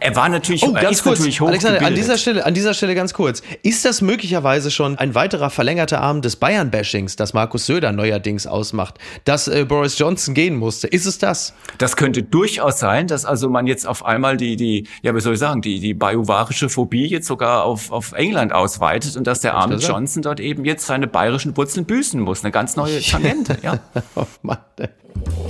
[0.00, 3.14] er war natürlich, oh, ganz kurz, natürlich Alexander, an dieser Stelle, an dieser Stelle ganz
[3.14, 8.46] kurz, ist das möglicherweise schon ein weiterer verlängerter Arm des Bayern-Bashings, das Markus Söder neuerdings
[8.46, 10.88] ausmacht, dass äh, Boris Johnson gehen musste?
[10.88, 11.54] Ist es das?
[11.78, 15.34] Das könnte durchaus sein, dass also man jetzt auf einmal die, die, ja, wie soll
[15.34, 19.54] ich sagen, die, die bajuwarische Phobie jetzt sogar auf, auf England ausweitet und dass der
[19.54, 22.44] arme Johnson dort eben jetzt seine bayerischen Wurzeln büßen muss.
[22.44, 23.78] Eine ganz neue Tangente, ja.
[24.14, 24.58] oh Mann.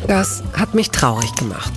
[0.07, 1.73] Das hat mich traurig gemacht.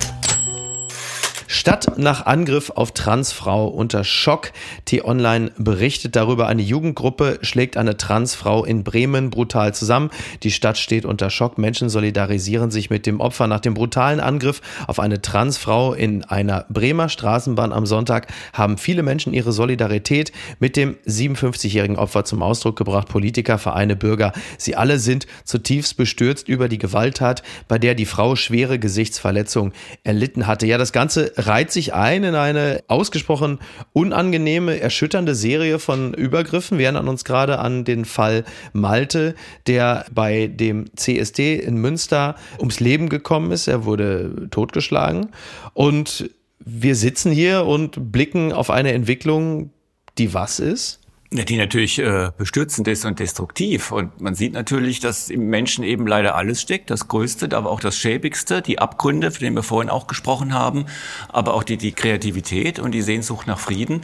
[1.52, 4.52] Stadt nach Angriff auf Transfrau unter Schock.
[4.84, 10.10] T-Online berichtet darüber, eine Jugendgruppe schlägt eine Transfrau in Bremen brutal zusammen.
[10.44, 11.58] Die Stadt steht unter Schock.
[11.58, 13.48] Menschen solidarisieren sich mit dem Opfer.
[13.48, 19.02] Nach dem brutalen Angriff auf eine Transfrau in einer Bremer Straßenbahn am Sonntag haben viele
[19.02, 23.08] Menschen ihre Solidarität mit dem 57-jährigen Opfer zum Ausdruck gebracht.
[23.08, 28.36] Politiker, Vereine, Bürger, sie alle sind zutiefst bestürzt über die Gewalttat, bei der die Frau
[28.36, 29.72] schwere Gesichtsverletzungen
[30.04, 30.68] erlitten hatte.
[30.68, 33.58] Ja, das Ganze reiht sich ein in eine ausgesprochen
[33.92, 36.78] unangenehme, erschütternde Serie von Übergriffen.
[36.78, 39.34] Wir erinnern uns gerade an den Fall Malte,
[39.66, 43.68] der bei dem CSD in Münster ums Leben gekommen ist.
[43.68, 45.30] Er wurde totgeschlagen.
[45.74, 49.70] Und wir sitzen hier und blicken auf eine Entwicklung,
[50.18, 50.99] die was ist?
[51.32, 53.92] Die natürlich äh, bestürzend ist und destruktiv.
[53.92, 57.78] Und man sieht natürlich, dass im Menschen eben leider alles steckt, das Größte, aber auch
[57.78, 60.86] das Schäbigste, die Abgründe, von denen wir vorhin auch gesprochen haben,
[61.28, 64.00] aber auch die, die Kreativität und die Sehnsucht nach Frieden.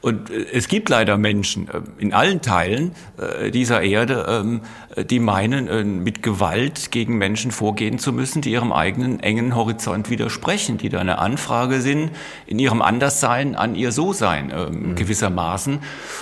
[0.00, 4.62] Und äh, es gibt leider Menschen äh, in allen Teilen äh, dieser Erde,
[4.96, 9.54] äh, die meinen, äh, mit Gewalt gegen Menschen vorgehen zu müssen, die ihrem eigenen engen
[9.54, 12.12] Horizont widersprechen, die da eine Anfrage sind
[12.46, 14.94] in ihrem Anderssein an ihr So-Sein äh, mhm.
[14.94, 15.80] gewissermaßen.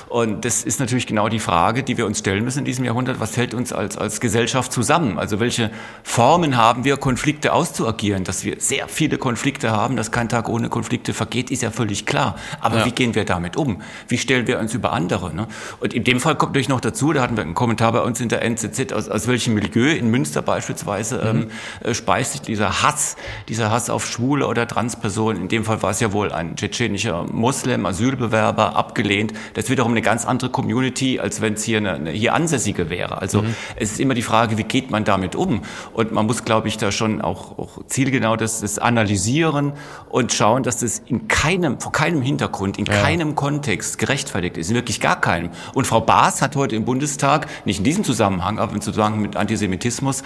[0.08, 3.20] Und das ist natürlich genau die Frage, die wir uns stellen müssen in diesem Jahrhundert.
[3.20, 5.18] Was hält uns als, als Gesellschaft zusammen?
[5.18, 5.70] Also welche
[6.02, 8.24] Formen haben wir, Konflikte auszuagieren?
[8.24, 12.06] Dass wir sehr viele Konflikte haben, dass kein Tag ohne Konflikte vergeht, ist ja völlig
[12.06, 12.36] klar.
[12.62, 12.86] Aber ja.
[12.86, 13.82] wie gehen wir damit um?
[14.08, 15.34] Wie stellen wir uns über andere?
[15.34, 15.48] Ne?
[15.80, 18.18] Und in dem Fall kommt natürlich noch dazu, da hatten wir einen Kommentar bei uns
[18.18, 21.42] in der NZZ, aus, aus welchem Milieu, in Münster beispielsweise, mhm.
[21.42, 21.50] ähm,
[21.84, 23.16] äh, speist sich dieser Hass,
[23.50, 25.42] dieser Hass auf Schwule oder Transpersonen.
[25.42, 29.34] In dem Fall war es ja wohl ein tschetschenischer Muslim, Asylbewerber, abgelehnt.
[29.52, 32.32] Das ist wiederum eine ganz andere andere Community, als wenn es hier eine, eine, hier
[32.32, 33.20] ansässige wäre.
[33.20, 33.54] Also mhm.
[33.74, 35.62] es ist immer die Frage, wie geht man damit um?
[35.92, 39.72] Und man muss, glaube ich, da schon auch, auch zielgenau das, das analysieren
[40.08, 43.02] und schauen, dass das in keinem, vor keinem Hintergrund, in ja.
[43.02, 45.50] keinem Kontext gerechtfertigt ist, in wirklich gar keinem.
[45.74, 49.34] Und Frau Baas hat heute im Bundestag, nicht in diesem Zusammenhang, aber im Zusammenhang mit
[49.34, 50.22] Antisemitismus,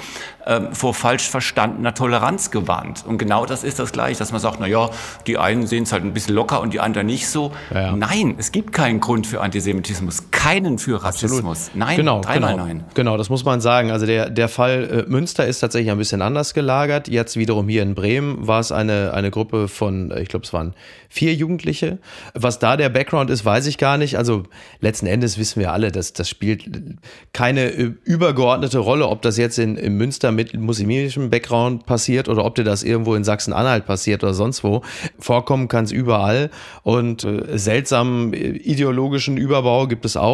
[0.47, 3.05] ähm, vor falsch verstandener Toleranz gewarnt.
[3.07, 4.91] Und genau das ist das gleiche, dass man sagt, na ja,
[5.27, 7.53] die einen sehen es halt ein bisschen locker und die anderen nicht so.
[7.73, 7.97] Ja.
[7.97, 11.69] Nein, es gibt keinen Grund für Antisemitismus Rassismus, keinen für Rassismus.
[11.69, 11.77] Absolut.
[11.77, 12.85] Nein, genau, nein, genau, nein.
[12.95, 13.91] Genau, das muss man sagen.
[13.91, 17.07] Also der, der Fall äh, Münster ist tatsächlich ein bisschen anders gelagert.
[17.09, 20.53] Jetzt wiederum hier in Bremen war es eine, eine Gruppe von, äh, ich glaube, es
[20.53, 20.75] waren
[21.09, 21.99] vier Jugendliche.
[22.35, 24.19] Was da der Background ist, weiß ich gar nicht.
[24.19, 24.43] Also
[24.81, 26.65] letzten Endes wissen wir alle, dass das spielt
[27.33, 32.45] keine äh, übergeordnete Rolle, ob das jetzt in, in Münster mit muslimischem Background passiert oder
[32.45, 34.83] ob dir das irgendwo in Sachsen-Anhalt passiert oder sonst wo.
[35.21, 36.51] Vorkommen kann es überall
[36.83, 40.32] und äh, seltsamen äh, ideologischen Überbau gibt es auch.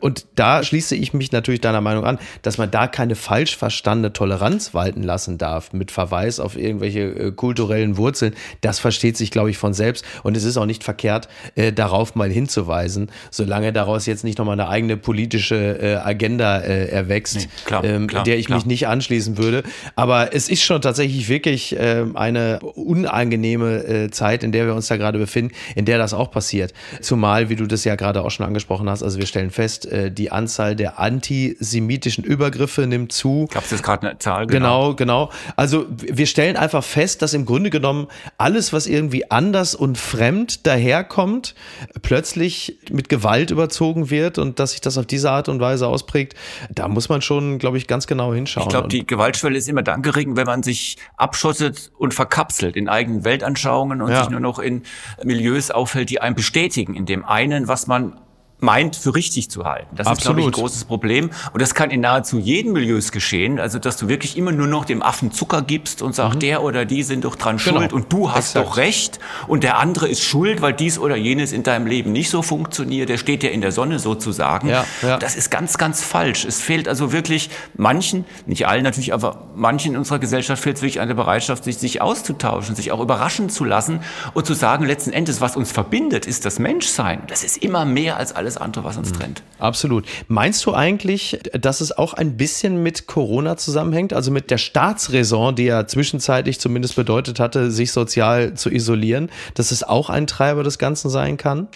[0.00, 4.12] Und da schließe ich mich natürlich deiner Meinung an, dass man da keine falsch verstandene
[4.12, 8.34] Toleranz walten lassen darf mit Verweis auf irgendwelche äh, kulturellen Wurzeln.
[8.60, 10.04] Das versteht sich, glaube ich, von selbst.
[10.22, 14.58] Und es ist auch nicht verkehrt, äh, darauf mal hinzuweisen, solange daraus jetzt nicht nochmal
[14.58, 18.58] eine eigene politische äh, Agenda äh, erwächst, nee, klar, ähm, klar, der ich klar.
[18.58, 19.62] mich nicht anschließen würde.
[19.96, 24.88] Aber es ist schon tatsächlich wirklich äh, eine unangenehme äh, Zeit, in der wir uns
[24.88, 26.72] da gerade befinden, in der das auch passiert.
[27.00, 30.12] Zumal, wie du das ja gerade auch schon angesprochen hast, also wir stellen fest, äh,
[30.12, 33.48] die Anzahl der antisemitischen Übergriffe nimmt zu.
[33.50, 34.46] Gab es jetzt gerade eine Zahl?
[34.46, 34.94] Genau.
[34.94, 35.30] genau, genau.
[35.56, 40.66] Also wir stellen einfach fest, dass im Grunde genommen alles, was irgendwie anders und fremd
[40.66, 41.54] daherkommt,
[42.02, 46.34] plötzlich mit Gewalt überzogen wird und dass sich das auf diese Art und Weise ausprägt,
[46.70, 48.66] da muss man schon, glaube ich, ganz genau hinschauen.
[48.66, 52.88] Ich glaube, die Gewaltschwelle ist immer dann gering, wenn man sich abschottet und verkapselt in
[52.88, 54.20] eigenen Weltanschauungen und ja.
[54.20, 54.82] sich nur noch in
[55.24, 58.18] Milieus auffällt, die einen bestätigen in dem einen, was man
[58.62, 59.94] meint, für richtig zu halten.
[59.94, 60.18] Das Absolut.
[60.18, 61.30] ist, glaube ich, ein großes Problem.
[61.52, 63.58] Und das kann in nahezu jedem Milieus geschehen.
[63.58, 66.40] Also, dass du wirklich immer nur noch dem Affen Zucker gibst und sagst, mhm.
[66.40, 67.78] der oder die sind doch dran genau.
[67.80, 68.66] schuld und du hast Exakt.
[68.66, 72.30] doch recht und der andere ist schuld, weil dies oder jenes in deinem Leben nicht
[72.30, 73.08] so funktioniert.
[73.08, 74.68] Der steht ja in der Sonne sozusagen.
[74.68, 75.18] Ja, ja.
[75.18, 76.44] Das ist ganz, ganz falsch.
[76.44, 81.00] Es fehlt also wirklich manchen, nicht allen natürlich, aber manchen in unserer Gesellschaft fehlt wirklich
[81.00, 84.00] eine Bereitschaft, sich, sich auszutauschen, sich auch überraschen zu lassen
[84.34, 87.22] und zu sagen, letzten Endes, was uns verbindet, ist das Menschsein.
[87.26, 89.14] Das ist immer mehr als alles alles andere, was uns mhm.
[89.14, 89.42] trennt.
[89.58, 90.06] Absolut.
[90.28, 94.12] Meinst du eigentlich, dass es auch ein bisschen mit Corona zusammenhängt?
[94.12, 99.70] Also mit der Staatsräson, die ja zwischenzeitlich zumindest bedeutet hatte, sich sozial zu isolieren, dass
[99.70, 101.68] es auch ein Treiber des Ganzen sein kann?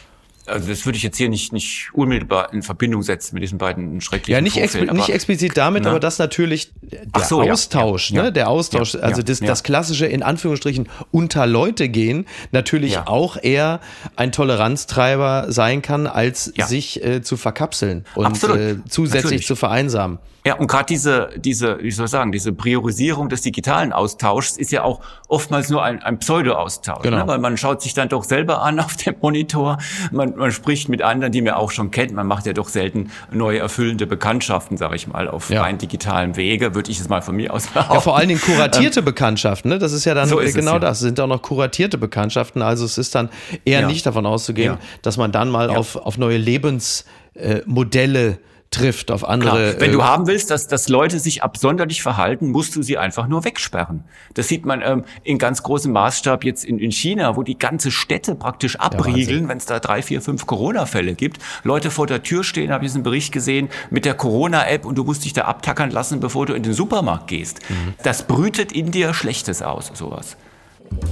[0.46, 4.00] Also das würde ich jetzt hier nicht, nicht unmittelbar in Verbindung setzen mit diesen beiden
[4.00, 5.90] schrecklichen Ja, nicht, exp nicht explizit damit, ne?
[5.90, 9.62] aber das natürlich der so, Austausch, ja, ja, ne, der Austausch, ja, also das, das
[9.62, 13.80] klassische in Anführungsstrichen unter Leute gehen, natürlich auch eher
[14.16, 19.46] ein Toleranztreiber sein kann, als sich äh, zu verkapseln und äh, zusätzlich natürlich.
[19.46, 20.18] zu vereinsamen.
[20.46, 24.70] Ja, und gerade diese, diese, wie soll ich sagen, diese Priorisierung des digitalen Austauschs ist
[24.70, 27.02] ja auch oftmals nur ein, ein Pseudo-Austausch.
[27.02, 27.16] Genau.
[27.16, 27.26] Ne?
[27.26, 29.78] Weil man schaut sich dann doch selber an auf dem Monitor,
[30.12, 33.10] man, man spricht mit anderen, die man auch schon kennt, man macht ja doch selten
[33.30, 35.62] neue erfüllende Bekanntschaften, sage ich mal, auf ja.
[35.62, 37.94] rein digitalem Wege, würde ich es mal von mir aus behaupten.
[37.94, 39.78] Ja, vor allen Dingen kuratierte ähm, Bekanntschaften, ne?
[39.78, 40.78] Das ist ja dann so genau es, ja.
[40.78, 40.98] das.
[40.98, 42.62] Es sind auch noch kuratierte Bekanntschaften.
[42.62, 43.28] Also es ist dann
[43.64, 43.86] eher ja.
[43.86, 48.36] nicht davon auszugehen, dass man dann mal auf, auf neue Lebensmodelle äh,
[48.70, 49.70] trifft auf andere.
[49.70, 49.80] Klar.
[49.80, 53.26] Wenn du äh, haben willst, dass, dass Leute sich absonderlich verhalten, musst du sie einfach
[53.26, 54.04] nur wegsperren.
[54.34, 57.90] Das sieht man ähm, in ganz großem Maßstab jetzt in, in China, wo die ganze
[57.90, 61.38] Städte praktisch abriegeln, wenn es da drei, vier, fünf Corona-Fälle gibt.
[61.62, 65.04] Leute vor der Tür stehen, habe ich einen Bericht gesehen, mit der Corona-App und du
[65.04, 67.60] musst dich da abtackern lassen, bevor du in den Supermarkt gehst.
[67.68, 67.94] Mhm.
[68.02, 70.36] Das brütet in dir Schlechtes aus, sowas.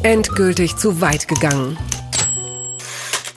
[0.02, 1.76] Endgültig zu weit gegangen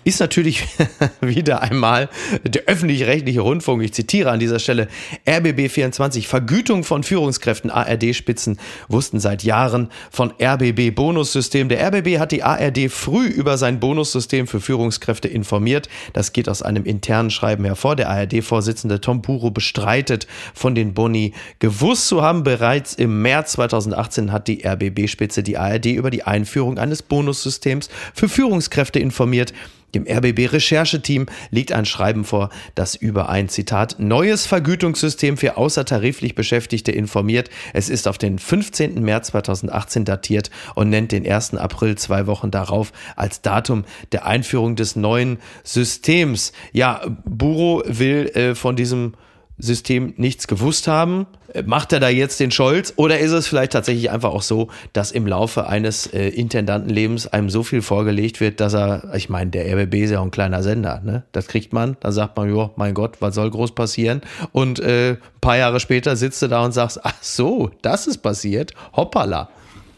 [0.08, 0.66] ist natürlich
[1.22, 2.08] wieder einmal
[2.46, 3.84] der öffentlich-rechtliche Rundfunk.
[3.84, 4.88] Ich zitiere an dieser Stelle
[5.28, 6.26] RBB24.
[6.26, 11.68] Vergütung von Führungskräften ARD-Spitzen wussten seit Jahren von RBB-Bonussystem.
[11.68, 15.90] Der RBB hat die ARD früh über sein Bonussystem für Führungskräfte informiert.
[16.14, 17.98] Das geht aus einem internen Schreiben hervor.
[17.98, 22.44] Der ARD-Vorsitzende Tom Buro bestreitet von den Boni gewusst zu haben.
[22.44, 28.30] Bereits im März 2018 hat die RBB-Spitze die ARD über die Einführung eines Bonussystems für
[28.30, 29.52] Führungskräfte informiert.
[29.96, 36.92] Dem RBB-Rechercheteam liegt ein Schreiben vor, das über ein Zitat neues Vergütungssystem für außertariflich Beschäftigte
[36.92, 37.50] informiert.
[37.74, 39.02] Es ist auf den 15.
[39.02, 41.56] März 2018 datiert und nennt den 1.
[41.56, 46.52] April zwei Wochen darauf als Datum der Einführung des neuen Systems.
[46.74, 49.14] Ja, Buro will äh, von diesem
[49.58, 51.26] System nichts gewusst haben.
[51.66, 55.12] Macht er da jetzt den Scholz oder ist es vielleicht tatsächlich einfach auch so, dass
[55.12, 59.66] im Laufe eines äh, Intendantenlebens einem so viel vorgelegt wird, dass er, ich meine, der
[59.74, 61.24] RBB ist ja auch ein kleiner Sender, ne?
[61.32, 64.22] Das kriegt man, dann sagt man, ja, mein Gott, was soll groß passieren?
[64.52, 68.20] Und äh, ein paar Jahre später sitzt du da und sagst, ach so, das ist
[68.20, 69.50] passiert, hoppala.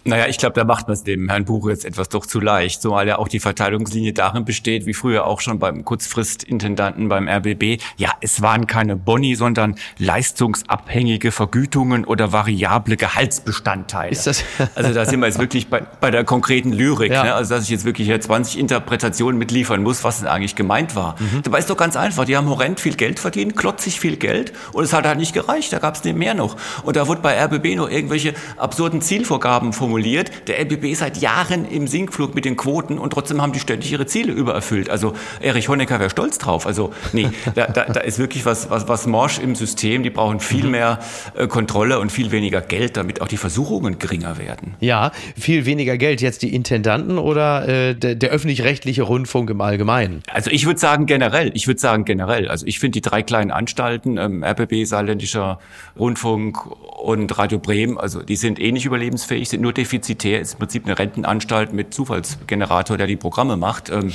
[0.05, 2.81] Naja, ich glaube, da macht man es dem Herrn Buch jetzt etwas doch zu leicht,
[2.81, 7.81] zumal ja auch die Verteilungslinie darin besteht, wie früher auch schon beim Kurzfristintendanten beim RBB.
[7.97, 14.12] Ja, es waren keine Boni, sondern leistungsabhängige Vergütungen oder variable Gehaltsbestandteile.
[14.12, 17.12] Ist das also da sind wir jetzt wirklich bei, bei der konkreten Lyrik.
[17.12, 17.23] Ja.
[17.23, 17.33] Ne?
[17.33, 21.17] Also dass ich jetzt wirklich hier 20 Interpretationen mitliefern muss, was denn eigentlich gemeint war.
[21.19, 21.41] Mhm.
[21.43, 22.23] Dabei ist doch ganz einfach.
[22.23, 25.73] Die haben horrend viel Geld verdient, klotzig viel Geld und es hat halt nicht gereicht.
[25.73, 26.55] Da gab es mehr noch.
[26.83, 30.47] Und da wurde bei RBB noch irgendwelche absurden Zielvorgaben formuliert formuliert.
[30.47, 33.91] Der LBB ist seit Jahren im Sinkflug mit den Quoten und trotzdem haben die ständig
[33.91, 34.88] ihre Ziele übererfüllt.
[34.88, 36.67] Also Erich Honecker wäre stolz drauf.
[36.67, 40.04] Also nee, da, da, da ist wirklich was, was, was morsch im System.
[40.04, 40.71] Die brauchen viel mhm.
[40.71, 40.99] mehr
[41.34, 44.75] äh, Kontrolle und viel weniger Geld, damit auch die Versuchungen geringer werden.
[44.80, 46.21] Ja, viel weniger Geld.
[46.21, 50.21] Jetzt die Intendanten oder äh, der, der öffentlich-rechtliche Rundfunk im Allgemeinen?
[50.32, 51.49] Also ich würde sagen generell.
[51.56, 52.47] Ich würde sagen generell.
[52.47, 55.58] Also ich finde die drei kleinen Anstalten, ähm, RBB, Saarländischer
[55.97, 56.63] Rundfunk
[56.99, 60.85] und Radio Bremen, also die sind eh nicht überlebensfähig, sind nur defizitär, ist im Prinzip
[60.85, 63.89] eine Rentenanstalt mit Zufallsgenerator, der die Programme macht.
[63.89, 64.11] Ähm,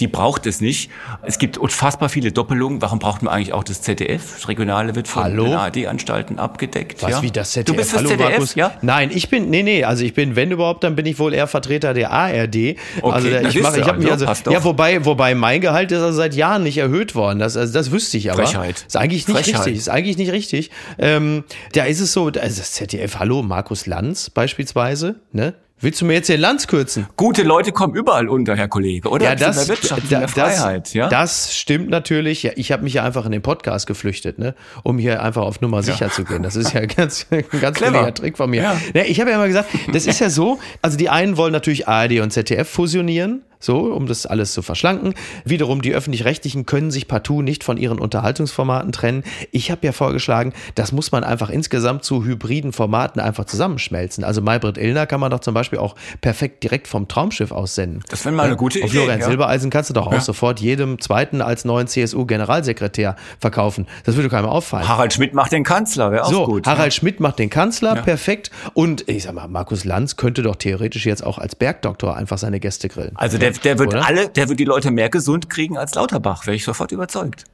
[0.00, 0.90] die braucht es nicht.
[1.22, 2.82] Es gibt unfassbar viele Doppelungen.
[2.82, 4.34] Warum braucht man eigentlich auch das ZDF?
[4.34, 5.44] Das Regionale wird von Hallo?
[5.44, 7.02] den ARD-Anstalten abgedeckt.
[7.02, 7.22] Was, ja?
[7.22, 7.66] wie das ZDF?
[7.66, 8.54] Du bist Hallo, ZDF, Markus?
[8.54, 8.72] ja?
[8.82, 11.46] Nein, ich bin, nee, nee, also ich bin, wenn überhaupt, dann bin ich wohl eher
[11.46, 12.56] Vertreter der ARD.
[12.56, 16.00] Okay, also der, ich mache, ich habe also, also ja, wobei, wobei mein Gehalt ist
[16.00, 17.38] also seit Jahren nicht erhöht worden.
[17.38, 18.44] Das, also das wüsste ich aber.
[18.44, 18.84] Frechheit.
[18.86, 19.66] Ist eigentlich nicht Frechheit.
[19.66, 19.76] richtig.
[19.76, 20.70] Ist eigentlich nicht richtig.
[20.98, 24.85] Ähm, da ist es so, also das ZDF, hallo, Markus Lanz beispielsweise,
[25.32, 25.54] ne?
[25.78, 27.06] Willst du mir jetzt den Lanz kürzen?
[27.18, 29.26] Gute Leute kommen überall unter, Herr Kollege, oder?
[29.26, 31.08] Ja, das, in der Wirtschaft, in der Freiheit, das, ja?
[31.08, 32.44] Das stimmt natürlich.
[32.44, 35.60] Ja, ich habe mich ja einfach in den Podcast geflüchtet, ne, um hier einfach auf
[35.60, 36.10] Nummer sicher ja.
[36.10, 36.42] zu gehen.
[36.42, 37.26] Das ist ja ganz,
[37.60, 38.62] ganz billiger Trick von mir.
[38.62, 38.80] Ja.
[38.94, 40.58] Ja, ich habe ja immer gesagt, das ist ja so.
[40.80, 43.42] Also die einen wollen natürlich ARD und ZDF fusionieren.
[43.66, 45.14] So, um das alles zu verschlanken.
[45.44, 49.24] Wiederum, die Öffentlich-Rechtlichen können sich partout nicht von ihren Unterhaltungsformaten trennen.
[49.50, 54.22] Ich habe ja vorgeschlagen, das muss man einfach insgesamt zu hybriden Formaten einfach zusammenschmelzen.
[54.22, 58.04] Also Maybrit Illner kann man doch zum Beispiel auch perfekt direkt vom Traumschiff aussenden.
[58.08, 58.84] Das wäre mal eine gute Idee.
[58.84, 59.26] Und Florian ja.
[59.26, 60.20] Silbereisen kannst du doch auch ja.
[60.20, 63.88] sofort jedem Zweiten als neuen CSU-Generalsekretär verkaufen.
[64.04, 64.86] Das würde keinem auffallen.
[64.86, 66.68] Harald Schmidt macht den Kanzler, wäre auch so, gut.
[66.68, 66.98] Harald ja.
[67.00, 68.52] Schmidt macht den Kanzler, perfekt.
[68.74, 72.60] Und ich sag mal, Markus Lanz könnte doch theoretisch jetzt auch als Bergdoktor einfach seine
[72.60, 73.10] Gäste grillen.
[73.16, 74.06] Also der, der wird Oder?
[74.06, 77.44] alle, der wird die Leute mehr gesund kriegen als Lauterbach, wäre ich sofort überzeugt.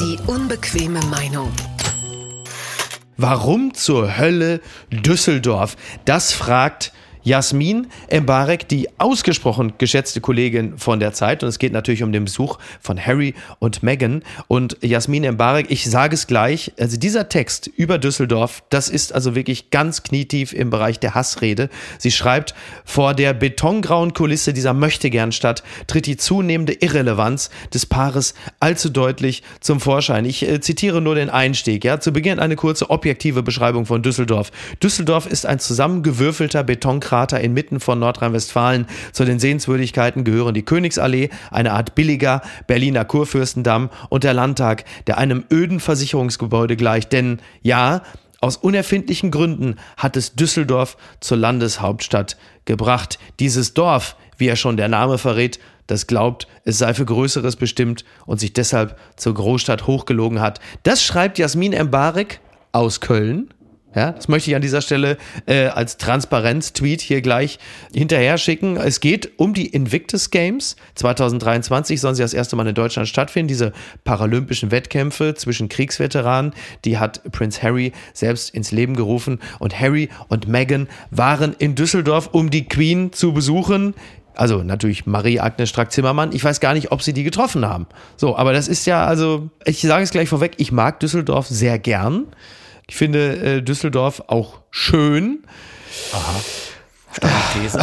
[0.00, 1.52] Die unbequeme Meinung.
[3.16, 4.60] Warum zur Hölle
[4.90, 5.76] Düsseldorf?
[6.04, 6.92] Das fragt
[7.24, 11.42] Jasmin Embarek, die ausgesprochen geschätzte Kollegin von der Zeit.
[11.42, 14.22] Und es geht natürlich um den Besuch von Harry und Meghan.
[14.46, 19.34] Und Jasmin Embarek, ich sage es gleich, also dieser Text über Düsseldorf, das ist also
[19.34, 21.70] wirklich ganz knietief im Bereich der Hassrede.
[21.98, 28.90] Sie schreibt, vor der betongrauen Kulisse dieser Möchtegernstadt tritt die zunehmende Irrelevanz des Paares allzu
[28.90, 30.26] deutlich zum Vorschein.
[30.26, 31.84] Ich äh, zitiere nur den Einstieg.
[31.84, 34.52] Ja, zu Beginn eine kurze objektive Beschreibung von Düsseldorf.
[34.82, 38.86] Düsseldorf ist ein zusammengewürfelter Betonkrater Krater inmitten von Nordrhein-Westfalen.
[39.12, 45.18] Zu den Sehenswürdigkeiten gehören die Königsallee, eine Art billiger Berliner Kurfürstendamm und der Landtag, der
[45.18, 47.12] einem öden Versicherungsgebäude gleicht.
[47.12, 48.02] Denn ja,
[48.40, 53.20] aus unerfindlichen Gründen hat es Düsseldorf zur Landeshauptstadt gebracht.
[53.38, 58.04] Dieses Dorf, wie er schon der Name verrät, das glaubt, es sei für Größeres bestimmt
[58.26, 60.58] und sich deshalb zur Großstadt hochgelogen hat.
[60.82, 62.40] Das schreibt Jasmin Embarek
[62.72, 63.54] aus Köln.
[63.94, 67.58] Ja, das möchte ich an dieser Stelle äh, als Transparenz-Tweet hier gleich
[67.94, 68.76] hinterher schicken.
[68.76, 70.76] Es geht um die Invictus Games.
[70.96, 73.48] 2023 sollen sie das erste Mal in Deutschland stattfinden.
[73.48, 76.54] Diese paralympischen Wettkämpfe zwischen Kriegsveteranen,
[76.84, 79.38] die hat Prince Harry selbst ins Leben gerufen.
[79.60, 83.94] Und Harry und Meghan waren in Düsseldorf, um die Queen zu besuchen.
[84.34, 86.32] Also natürlich Marie-Agnes Strack-Zimmermann.
[86.32, 87.86] Ich weiß gar nicht, ob sie die getroffen haben.
[88.16, 91.78] So, aber das ist ja, also, ich sage es gleich vorweg, ich mag Düsseldorf sehr
[91.78, 92.26] gern.
[92.88, 95.44] Ich finde äh, Düsseldorf auch schön.
[96.12, 96.40] Aha.
[97.16, 97.78] Starke These.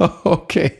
[0.24, 0.72] okay.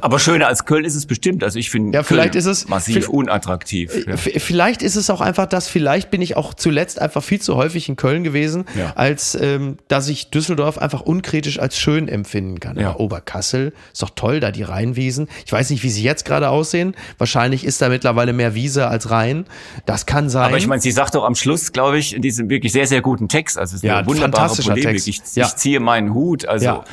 [0.00, 1.44] Aber schöner als Köln ist es bestimmt.
[1.44, 3.94] Also ich finde ja, vielleicht Köln ist es massiv unattraktiv.
[3.94, 4.16] Äh, ja.
[4.16, 7.88] Vielleicht ist es auch einfach das, vielleicht bin ich auch zuletzt einfach viel zu häufig
[7.88, 8.92] in Köln gewesen, ja.
[8.96, 12.78] als ähm, dass ich Düsseldorf einfach unkritisch als schön empfinden kann.
[12.78, 12.90] Ja.
[12.90, 15.28] Aber Oberkassel ist doch toll, da die Rheinwiesen.
[15.44, 16.94] Ich weiß nicht, wie sie jetzt gerade aussehen.
[17.18, 19.46] Wahrscheinlich ist da mittlerweile mehr Wiese als Rhein.
[19.86, 20.46] Das kann sein.
[20.46, 23.00] Aber ich meine, sie sagt doch am Schluss, glaube ich, in diesem wirklich sehr, sehr
[23.00, 24.84] guten Text, also es ist ja, eine wunderbare Polemik.
[24.84, 25.08] Text.
[25.08, 26.46] Ich, ich ziehe meinen Hut.
[26.46, 26.84] Also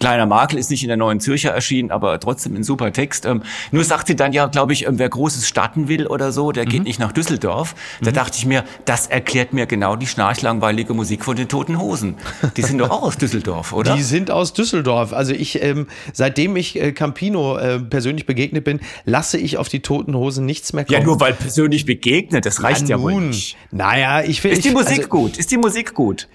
[0.00, 3.26] Kleiner Makel ist nicht in der Neuen Zürcher erschienen, aber trotzdem ein super Text.
[3.26, 6.52] Ähm, nur sagt sie dann ja, glaube ich, ähm, wer Großes starten will oder so,
[6.52, 6.70] der mhm.
[6.70, 7.74] geht nicht nach Düsseldorf.
[8.00, 8.14] Da mhm.
[8.14, 12.14] dachte ich mir, das erklärt mir genau die schnarchlangweilige Musik von den Toten Hosen.
[12.56, 13.94] Die sind doch auch aus Düsseldorf, oder?
[13.94, 15.12] Die sind aus Düsseldorf.
[15.12, 19.80] Also ich, ähm, seitdem ich äh, Campino äh, persönlich begegnet bin, lasse ich auf die
[19.80, 20.98] Toten Hosen nichts mehr kommen.
[20.98, 23.58] Ja, nur weil persönlich begegnet, das reicht ja, ja wohl nicht.
[23.70, 24.56] Naja, ich finde...
[24.56, 25.36] Ist die Musik also, gut?
[25.36, 26.26] Ist die Musik gut?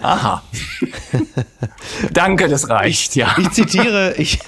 [0.00, 0.42] Aha.
[2.12, 3.36] Danke, das reicht, ja.
[3.38, 4.38] Ich zitiere, ich,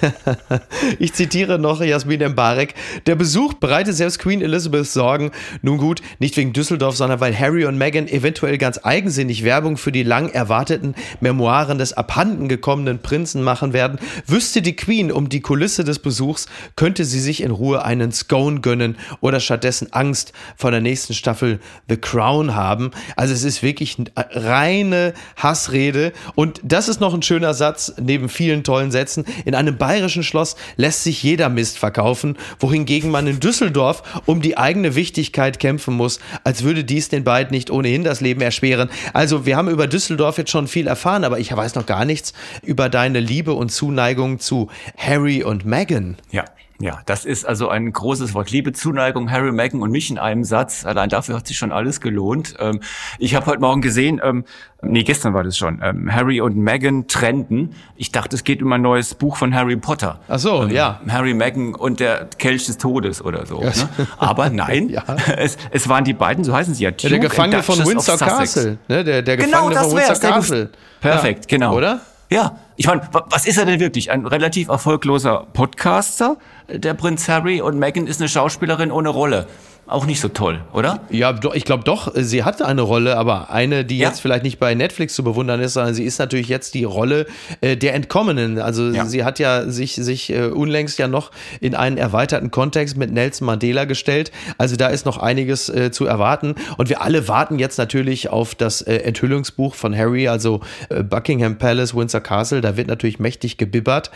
[0.99, 2.73] ich zitiere noch Jasmin Mbarek.
[3.05, 5.31] Der Besuch bereitet selbst Queen Elizabeth Sorgen.
[5.61, 9.91] Nun gut, nicht wegen Düsseldorf, sondern weil Harry und Meghan eventuell ganz eigensinnig Werbung für
[9.91, 13.99] die lang erwarteten Memoiren des abhanden gekommenen Prinzen machen werden.
[14.25, 18.61] Wüsste die Queen um die Kulisse des Besuchs, könnte sie sich in Ruhe einen Scone
[18.61, 22.91] gönnen oder stattdessen Angst vor der nächsten Staffel The Crown haben.
[23.15, 26.13] Also es ist wirklich reine Hassrede.
[26.35, 29.25] Und das ist noch ein schöner Satz neben vielen tollen Sätzen.
[29.45, 34.57] In einem bayerischen Schloss lässt sich jeder Mist verkaufen, wohingegen man in Düsseldorf um die
[34.57, 38.89] eigene Wichtigkeit kämpfen muss, als würde dies den beiden nicht ohnehin das Leben erschweren.
[39.13, 42.33] Also wir haben über Düsseldorf jetzt schon viel erfahren, aber ich weiß noch gar nichts
[42.63, 46.17] über deine Liebe und Zuneigung zu Harry und Meghan.
[46.31, 46.45] Ja.
[46.81, 48.51] Ja, das ist also ein großes Wort.
[48.51, 50.85] Liebe Zuneigung, Harry, Meghan und mich in einem Satz.
[50.85, 52.55] Allein dafür hat sich schon alles gelohnt.
[52.59, 52.81] Ähm,
[53.17, 54.43] ich habe heute Morgen gesehen, ähm,
[54.81, 57.75] nee, gestern war das schon, ähm, Harry und Meghan trenden.
[57.95, 60.19] Ich dachte, es geht um ein neues Buch von Harry Potter.
[60.27, 60.99] Ach so, ähm, ja.
[61.07, 63.61] Harry, Meghan und der Kelch des Todes oder so.
[63.61, 63.71] Ne?
[64.17, 65.03] Aber nein, ja.
[65.37, 66.91] es, es waren die beiden, so heißen sie ja.
[66.91, 68.77] Duke ja der Gefangene von Windsor Castle.
[68.89, 69.05] Ne?
[69.05, 70.69] Der, der genau, Gefangene von Windsor Castle.
[70.99, 71.57] Perfekt, ja.
[71.57, 71.75] genau.
[71.75, 72.01] Oder?
[72.29, 74.11] Ja, ich meine, was ist er denn wirklich?
[74.11, 79.47] Ein relativ erfolgloser Podcaster, der Prinz Harry, und Meghan ist eine Schauspielerin ohne Rolle
[79.87, 81.01] auch nicht so toll, oder?
[81.11, 84.07] Ja, ich glaube doch, sie hatte eine Rolle, aber eine, die ja.
[84.07, 87.27] jetzt vielleicht nicht bei Netflix zu bewundern ist, sondern sie ist natürlich jetzt die Rolle
[87.61, 88.59] äh, der Entkommenen.
[88.59, 89.05] Also ja.
[89.05, 91.29] sie hat ja sich, sich äh, unlängst ja noch
[91.61, 94.31] in einen erweiterten Kontext mit Nelson Mandela gestellt.
[94.57, 96.55] Also da ist noch einiges äh, zu erwarten.
[96.77, 101.59] Und wir alle warten jetzt natürlich auf das äh, Enthüllungsbuch von Harry, also äh, Buckingham
[101.59, 102.61] Palace, Windsor Castle.
[102.61, 104.09] Da wird natürlich mächtig gebibbert.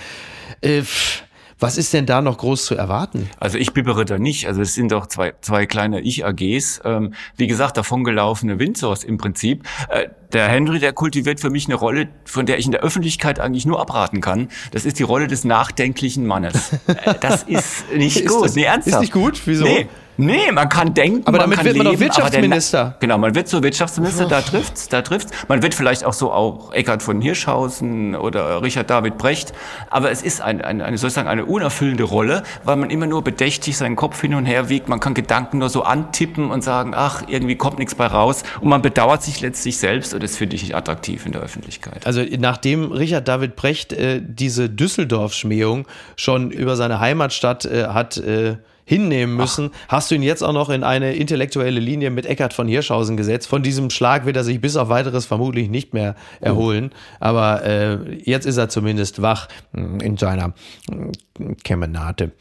[0.62, 1.24] Äh, pff
[1.60, 3.30] was ist denn da noch groß zu erwarten?
[3.38, 4.48] Also ich bibbere da nicht.
[4.48, 6.82] Also es sind doch zwei, zwei kleine Ich-AGs.
[6.86, 9.68] Ähm, wie gesagt, davongelaufene Windsors im Prinzip.
[9.90, 13.40] Äh, der Henry, der kultiviert für mich eine Rolle, von der ich in der Öffentlichkeit
[13.40, 14.48] eigentlich nur abraten kann.
[14.72, 16.72] Das ist die Rolle des nachdenklichen Mannes.
[16.90, 18.46] Äh, das ist nicht ist gut.
[18.46, 18.96] Das, nee, ernsthaft.
[18.96, 19.42] Ist nicht gut?
[19.46, 19.64] Wieso?
[19.64, 19.88] Nee.
[20.20, 22.96] Nee, man kann denken, aber damit man wird man leben, doch Wirtschaftsminister.
[23.00, 25.32] genau, man wird so Wirtschaftsminister, da trifft's, da trifft's.
[25.48, 29.54] Man wird vielleicht auch so auch Eckhard von Hirschhausen oder Richard David Brecht,
[29.90, 33.78] aber es ist ein, ein, eine sozusagen eine unerfüllende Rolle, weil man immer nur bedächtig
[33.78, 37.24] seinen Kopf hin und her wiegt, man kann Gedanken nur so antippen und sagen, ach,
[37.28, 40.64] irgendwie kommt nichts bei raus und man bedauert sich letztlich selbst und das finde ich
[40.64, 42.06] nicht attraktiv in der Öffentlichkeit.
[42.06, 48.58] Also nachdem Richard David Brecht äh, diese Düsseldorf-Schmähung schon über seine Heimatstadt äh, hat äh,
[48.90, 49.90] hinnehmen müssen, Ach.
[49.90, 53.48] hast du ihn jetzt auch noch in eine intellektuelle Linie mit Eckart von Hirschhausen gesetzt.
[53.48, 56.90] Von diesem Schlag wird er sich bis auf weiteres vermutlich nicht mehr erholen.
[56.92, 56.98] Oh.
[57.20, 60.56] Aber äh, jetzt ist er zumindest wach in seiner
[60.90, 62.32] mm, Kemenate.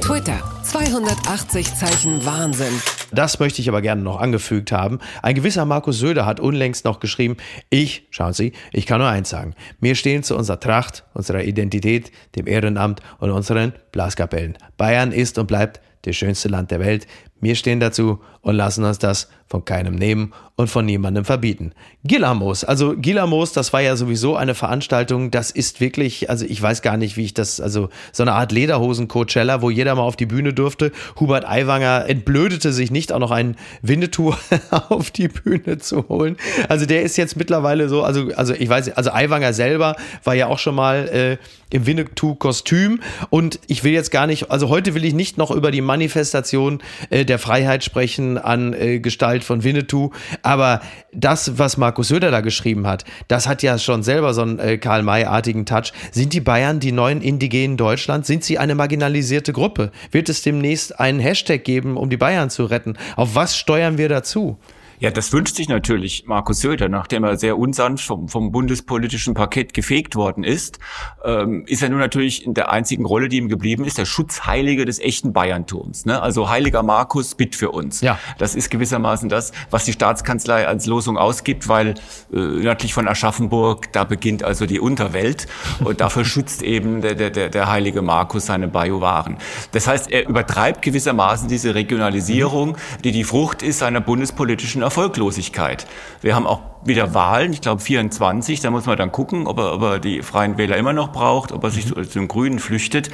[0.00, 0.38] Twitter,
[0.72, 2.72] 280 Zeichen Wahnsinn.
[3.12, 5.00] Das möchte ich aber gerne noch angefügt haben.
[5.20, 7.36] Ein gewisser Markus Söder hat unlängst noch geschrieben,
[7.68, 12.10] ich, schauen Sie, ich kann nur eins sagen, wir stehen zu unserer Tracht, unserer Identität,
[12.36, 14.56] dem Ehrenamt und unseren Blaskapellen.
[14.78, 17.06] Bayern ist und bleibt das schönste Land der Welt.
[17.42, 21.72] Wir stehen dazu und lassen uns das von keinem nehmen und von niemandem verbieten.
[22.04, 26.82] Gilamos, also Gilamos, das war ja sowieso eine Veranstaltung, das ist wirklich, also ich weiß
[26.82, 30.26] gar nicht, wie ich das, also so eine Art Lederhosen-Coachella, wo jeder mal auf die
[30.26, 30.92] Bühne durfte.
[31.20, 34.34] Hubert Aiwanger entblödete sich nicht, auch noch einen Winnetou
[34.88, 36.36] auf die Bühne zu holen.
[36.68, 40.46] Also der ist jetzt mittlerweile so, also, also ich weiß, also Aiwanger selber war ja
[40.46, 41.36] auch schon mal äh,
[41.70, 43.00] im Winnetou-Kostüm
[43.30, 46.82] und ich will jetzt gar nicht, also heute will ich nicht noch über die Manifestation
[47.10, 50.10] äh, der Freiheit sprechen an äh, Gestalt von Winnetou,
[50.42, 50.82] aber
[51.14, 54.76] das, was Markus Söder da geschrieben hat, das hat ja schon selber so einen äh,
[54.76, 55.94] Karl-May-artigen Touch.
[56.10, 58.28] Sind die Bayern die neuen Indigenen Deutschlands?
[58.28, 59.92] Sind sie eine marginalisierte Gruppe?
[60.10, 62.98] Wird es demnächst einen Hashtag geben, um die Bayern zu retten?
[63.16, 64.58] Auf was steuern wir dazu?
[65.02, 69.74] Ja, das wünscht sich natürlich Markus Söder, nachdem er sehr unsanft vom, vom bundespolitischen Parkett
[69.74, 70.78] gefegt worden ist,
[71.24, 74.84] ähm, ist er nun natürlich in der einzigen Rolle, die ihm geblieben ist, der Schutzheilige
[74.84, 76.06] des echten Bayernturms.
[76.06, 76.22] Ne?
[76.22, 78.00] Also heiliger Markus, bitt für uns.
[78.00, 78.16] Ja.
[78.38, 81.96] Das ist gewissermaßen das, was die Staatskanzlei als Losung ausgibt, weil
[82.32, 85.48] äh, nördlich von Aschaffenburg, da beginnt also die Unterwelt
[85.82, 89.38] und dafür schützt eben der, der, der heilige Markus seine Bajuwaren.
[89.72, 95.86] Das heißt, er übertreibt gewissermaßen diese Regionalisierung, die die Frucht ist seiner bundespolitischen Erfolglosigkeit.
[96.20, 99.72] Wir haben auch wieder Wahlen, ich glaube 24, da muss man dann gucken, ob er,
[99.72, 102.58] ob er die Freien Wähler immer noch braucht, ob er sich zu, zu den Grünen
[102.58, 103.08] flüchtet.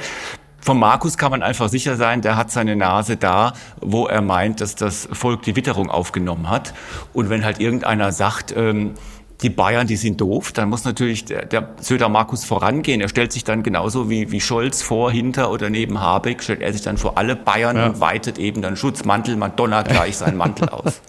[0.59, 4.59] Von Markus kann man einfach sicher sein, der hat seine Nase da, wo er meint,
[4.59, 6.73] dass das Volk die Witterung aufgenommen hat.
[7.13, 8.95] Und wenn halt irgendeiner sagt, ähm,
[9.41, 12.99] die Bayern, die sind doof, dann muss natürlich der, der Söder Markus vorangehen.
[12.99, 16.73] Er stellt sich dann genauso wie, wie Scholz vor, hinter oder neben Habeck, stellt er
[16.73, 17.87] sich dann vor alle Bayern ja.
[17.87, 21.01] und weitet eben dann Schutzmantel, Madonna gleich seinen Mantel aus.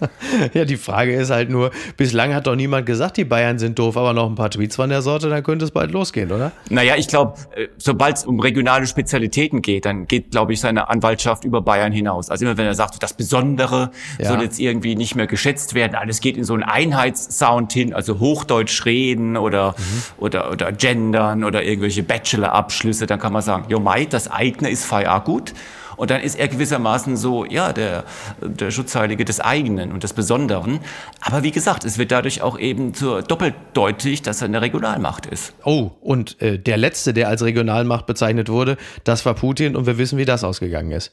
[0.53, 3.97] ja, die Frage ist halt nur, bislang hat doch niemand gesagt, die Bayern sind doof,
[3.97, 6.53] aber noch ein paar Tweets von der Sorte, dann könnte es bald losgehen, oder?
[6.69, 10.89] Naja, ich glaube, äh, sobald es um regionale Spezialitäten geht, dann geht, glaube ich, seine
[10.89, 12.29] Anwaltschaft über Bayern hinaus.
[12.29, 14.29] Also immer wenn er sagt, das Besondere ja.
[14.29, 18.20] soll jetzt irgendwie nicht mehr geschätzt werden, alles geht in so einen Einheitssound hin, also
[18.21, 20.23] Hochdeutsch reden oder, mhm.
[20.23, 24.85] oder, oder gendern oder irgendwelche Bachelor-Abschlüsse, dann kann man sagen, jo Mai, das eigene ist
[24.85, 25.53] feier gut.
[25.97, 28.05] Und dann ist er gewissermaßen so, ja, der,
[28.41, 30.79] der Schutzheilige des eigenen und des Besonderen.
[31.19, 35.53] Aber wie gesagt, es wird dadurch auch eben zur doppeldeutig, dass er eine Regionalmacht ist.
[35.63, 39.99] Oh, und äh, der letzte, der als Regionalmacht bezeichnet wurde, das war Putin und wir
[39.99, 41.11] wissen, wie das ausgegangen ist.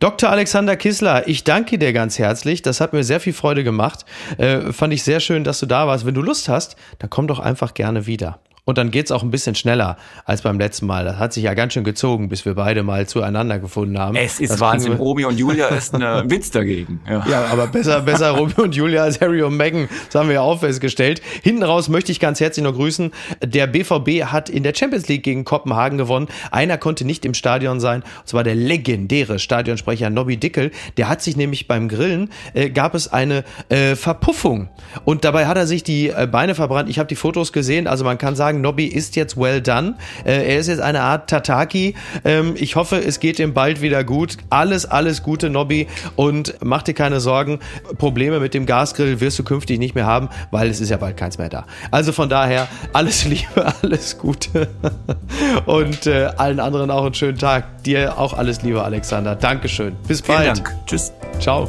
[0.00, 0.30] Dr.
[0.30, 2.62] Alexander Kissler, ich danke dir ganz herzlich.
[2.62, 4.06] Das hat mir sehr viel Freude gemacht.
[4.38, 6.06] Äh, fand ich sehr schön, dass du da warst.
[6.06, 8.38] Wenn du Lust hast, dann komm doch einfach gerne wieder.
[8.64, 11.04] Und dann geht's auch ein bisschen schneller als beim letzten Mal.
[11.04, 14.16] Das hat sich ja ganz schön gezogen, bis wir beide mal zueinander gefunden haben.
[14.16, 14.92] Es ist das Wahnsinn.
[14.94, 17.00] Romeo und Julia ist ein Witz dagegen.
[17.08, 17.24] Ja.
[17.28, 19.88] ja, aber besser, besser Romeo und Julia als Harry und Meghan.
[20.06, 21.22] Das haben wir ja auch festgestellt.
[21.42, 23.12] Hinten raus möchte ich ganz herzlich noch grüßen.
[23.42, 26.28] Der BVB hat in der Champions League gegen Kopenhagen gewonnen.
[26.50, 28.02] Einer konnte nicht im Stadion sein.
[28.02, 30.70] Und zwar der legendäre Stadionsprecher Nobby Dickel.
[30.96, 34.68] Der hat sich nämlich beim Grillen, äh, gab es eine äh, Verpuffung.
[35.04, 36.88] Und dabei hat er sich die äh, Beine verbrannt.
[36.88, 37.86] Ich habe die Fotos gesehen.
[37.86, 39.94] Also man kann sagen, Nobby ist jetzt well done.
[40.24, 41.94] Äh, er ist jetzt eine Art Tataki.
[42.24, 44.36] Ähm, ich hoffe, es geht ihm bald wieder gut.
[44.50, 45.86] Alles, alles Gute, Nobby.
[46.16, 47.60] Und mach dir keine Sorgen.
[47.98, 51.16] Probleme mit dem Gasgrill wirst du künftig nicht mehr haben, weil es ist ja bald
[51.16, 51.66] keins mehr da.
[51.90, 54.68] Also von daher, alles Liebe, alles Gute.
[55.66, 57.82] Und äh, allen anderen auch einen schönen Tag.
[57.84, 59.36] Dir auch alles Liebe, Alexander.
[59.36, 59.96] Dankeschön.
[60.06, 60.58] Bis Vielen bald.
[60.58, 60.74] Dank.
[60.86, 61.12] Tschüss.
[61.38, 61.68] Ciao.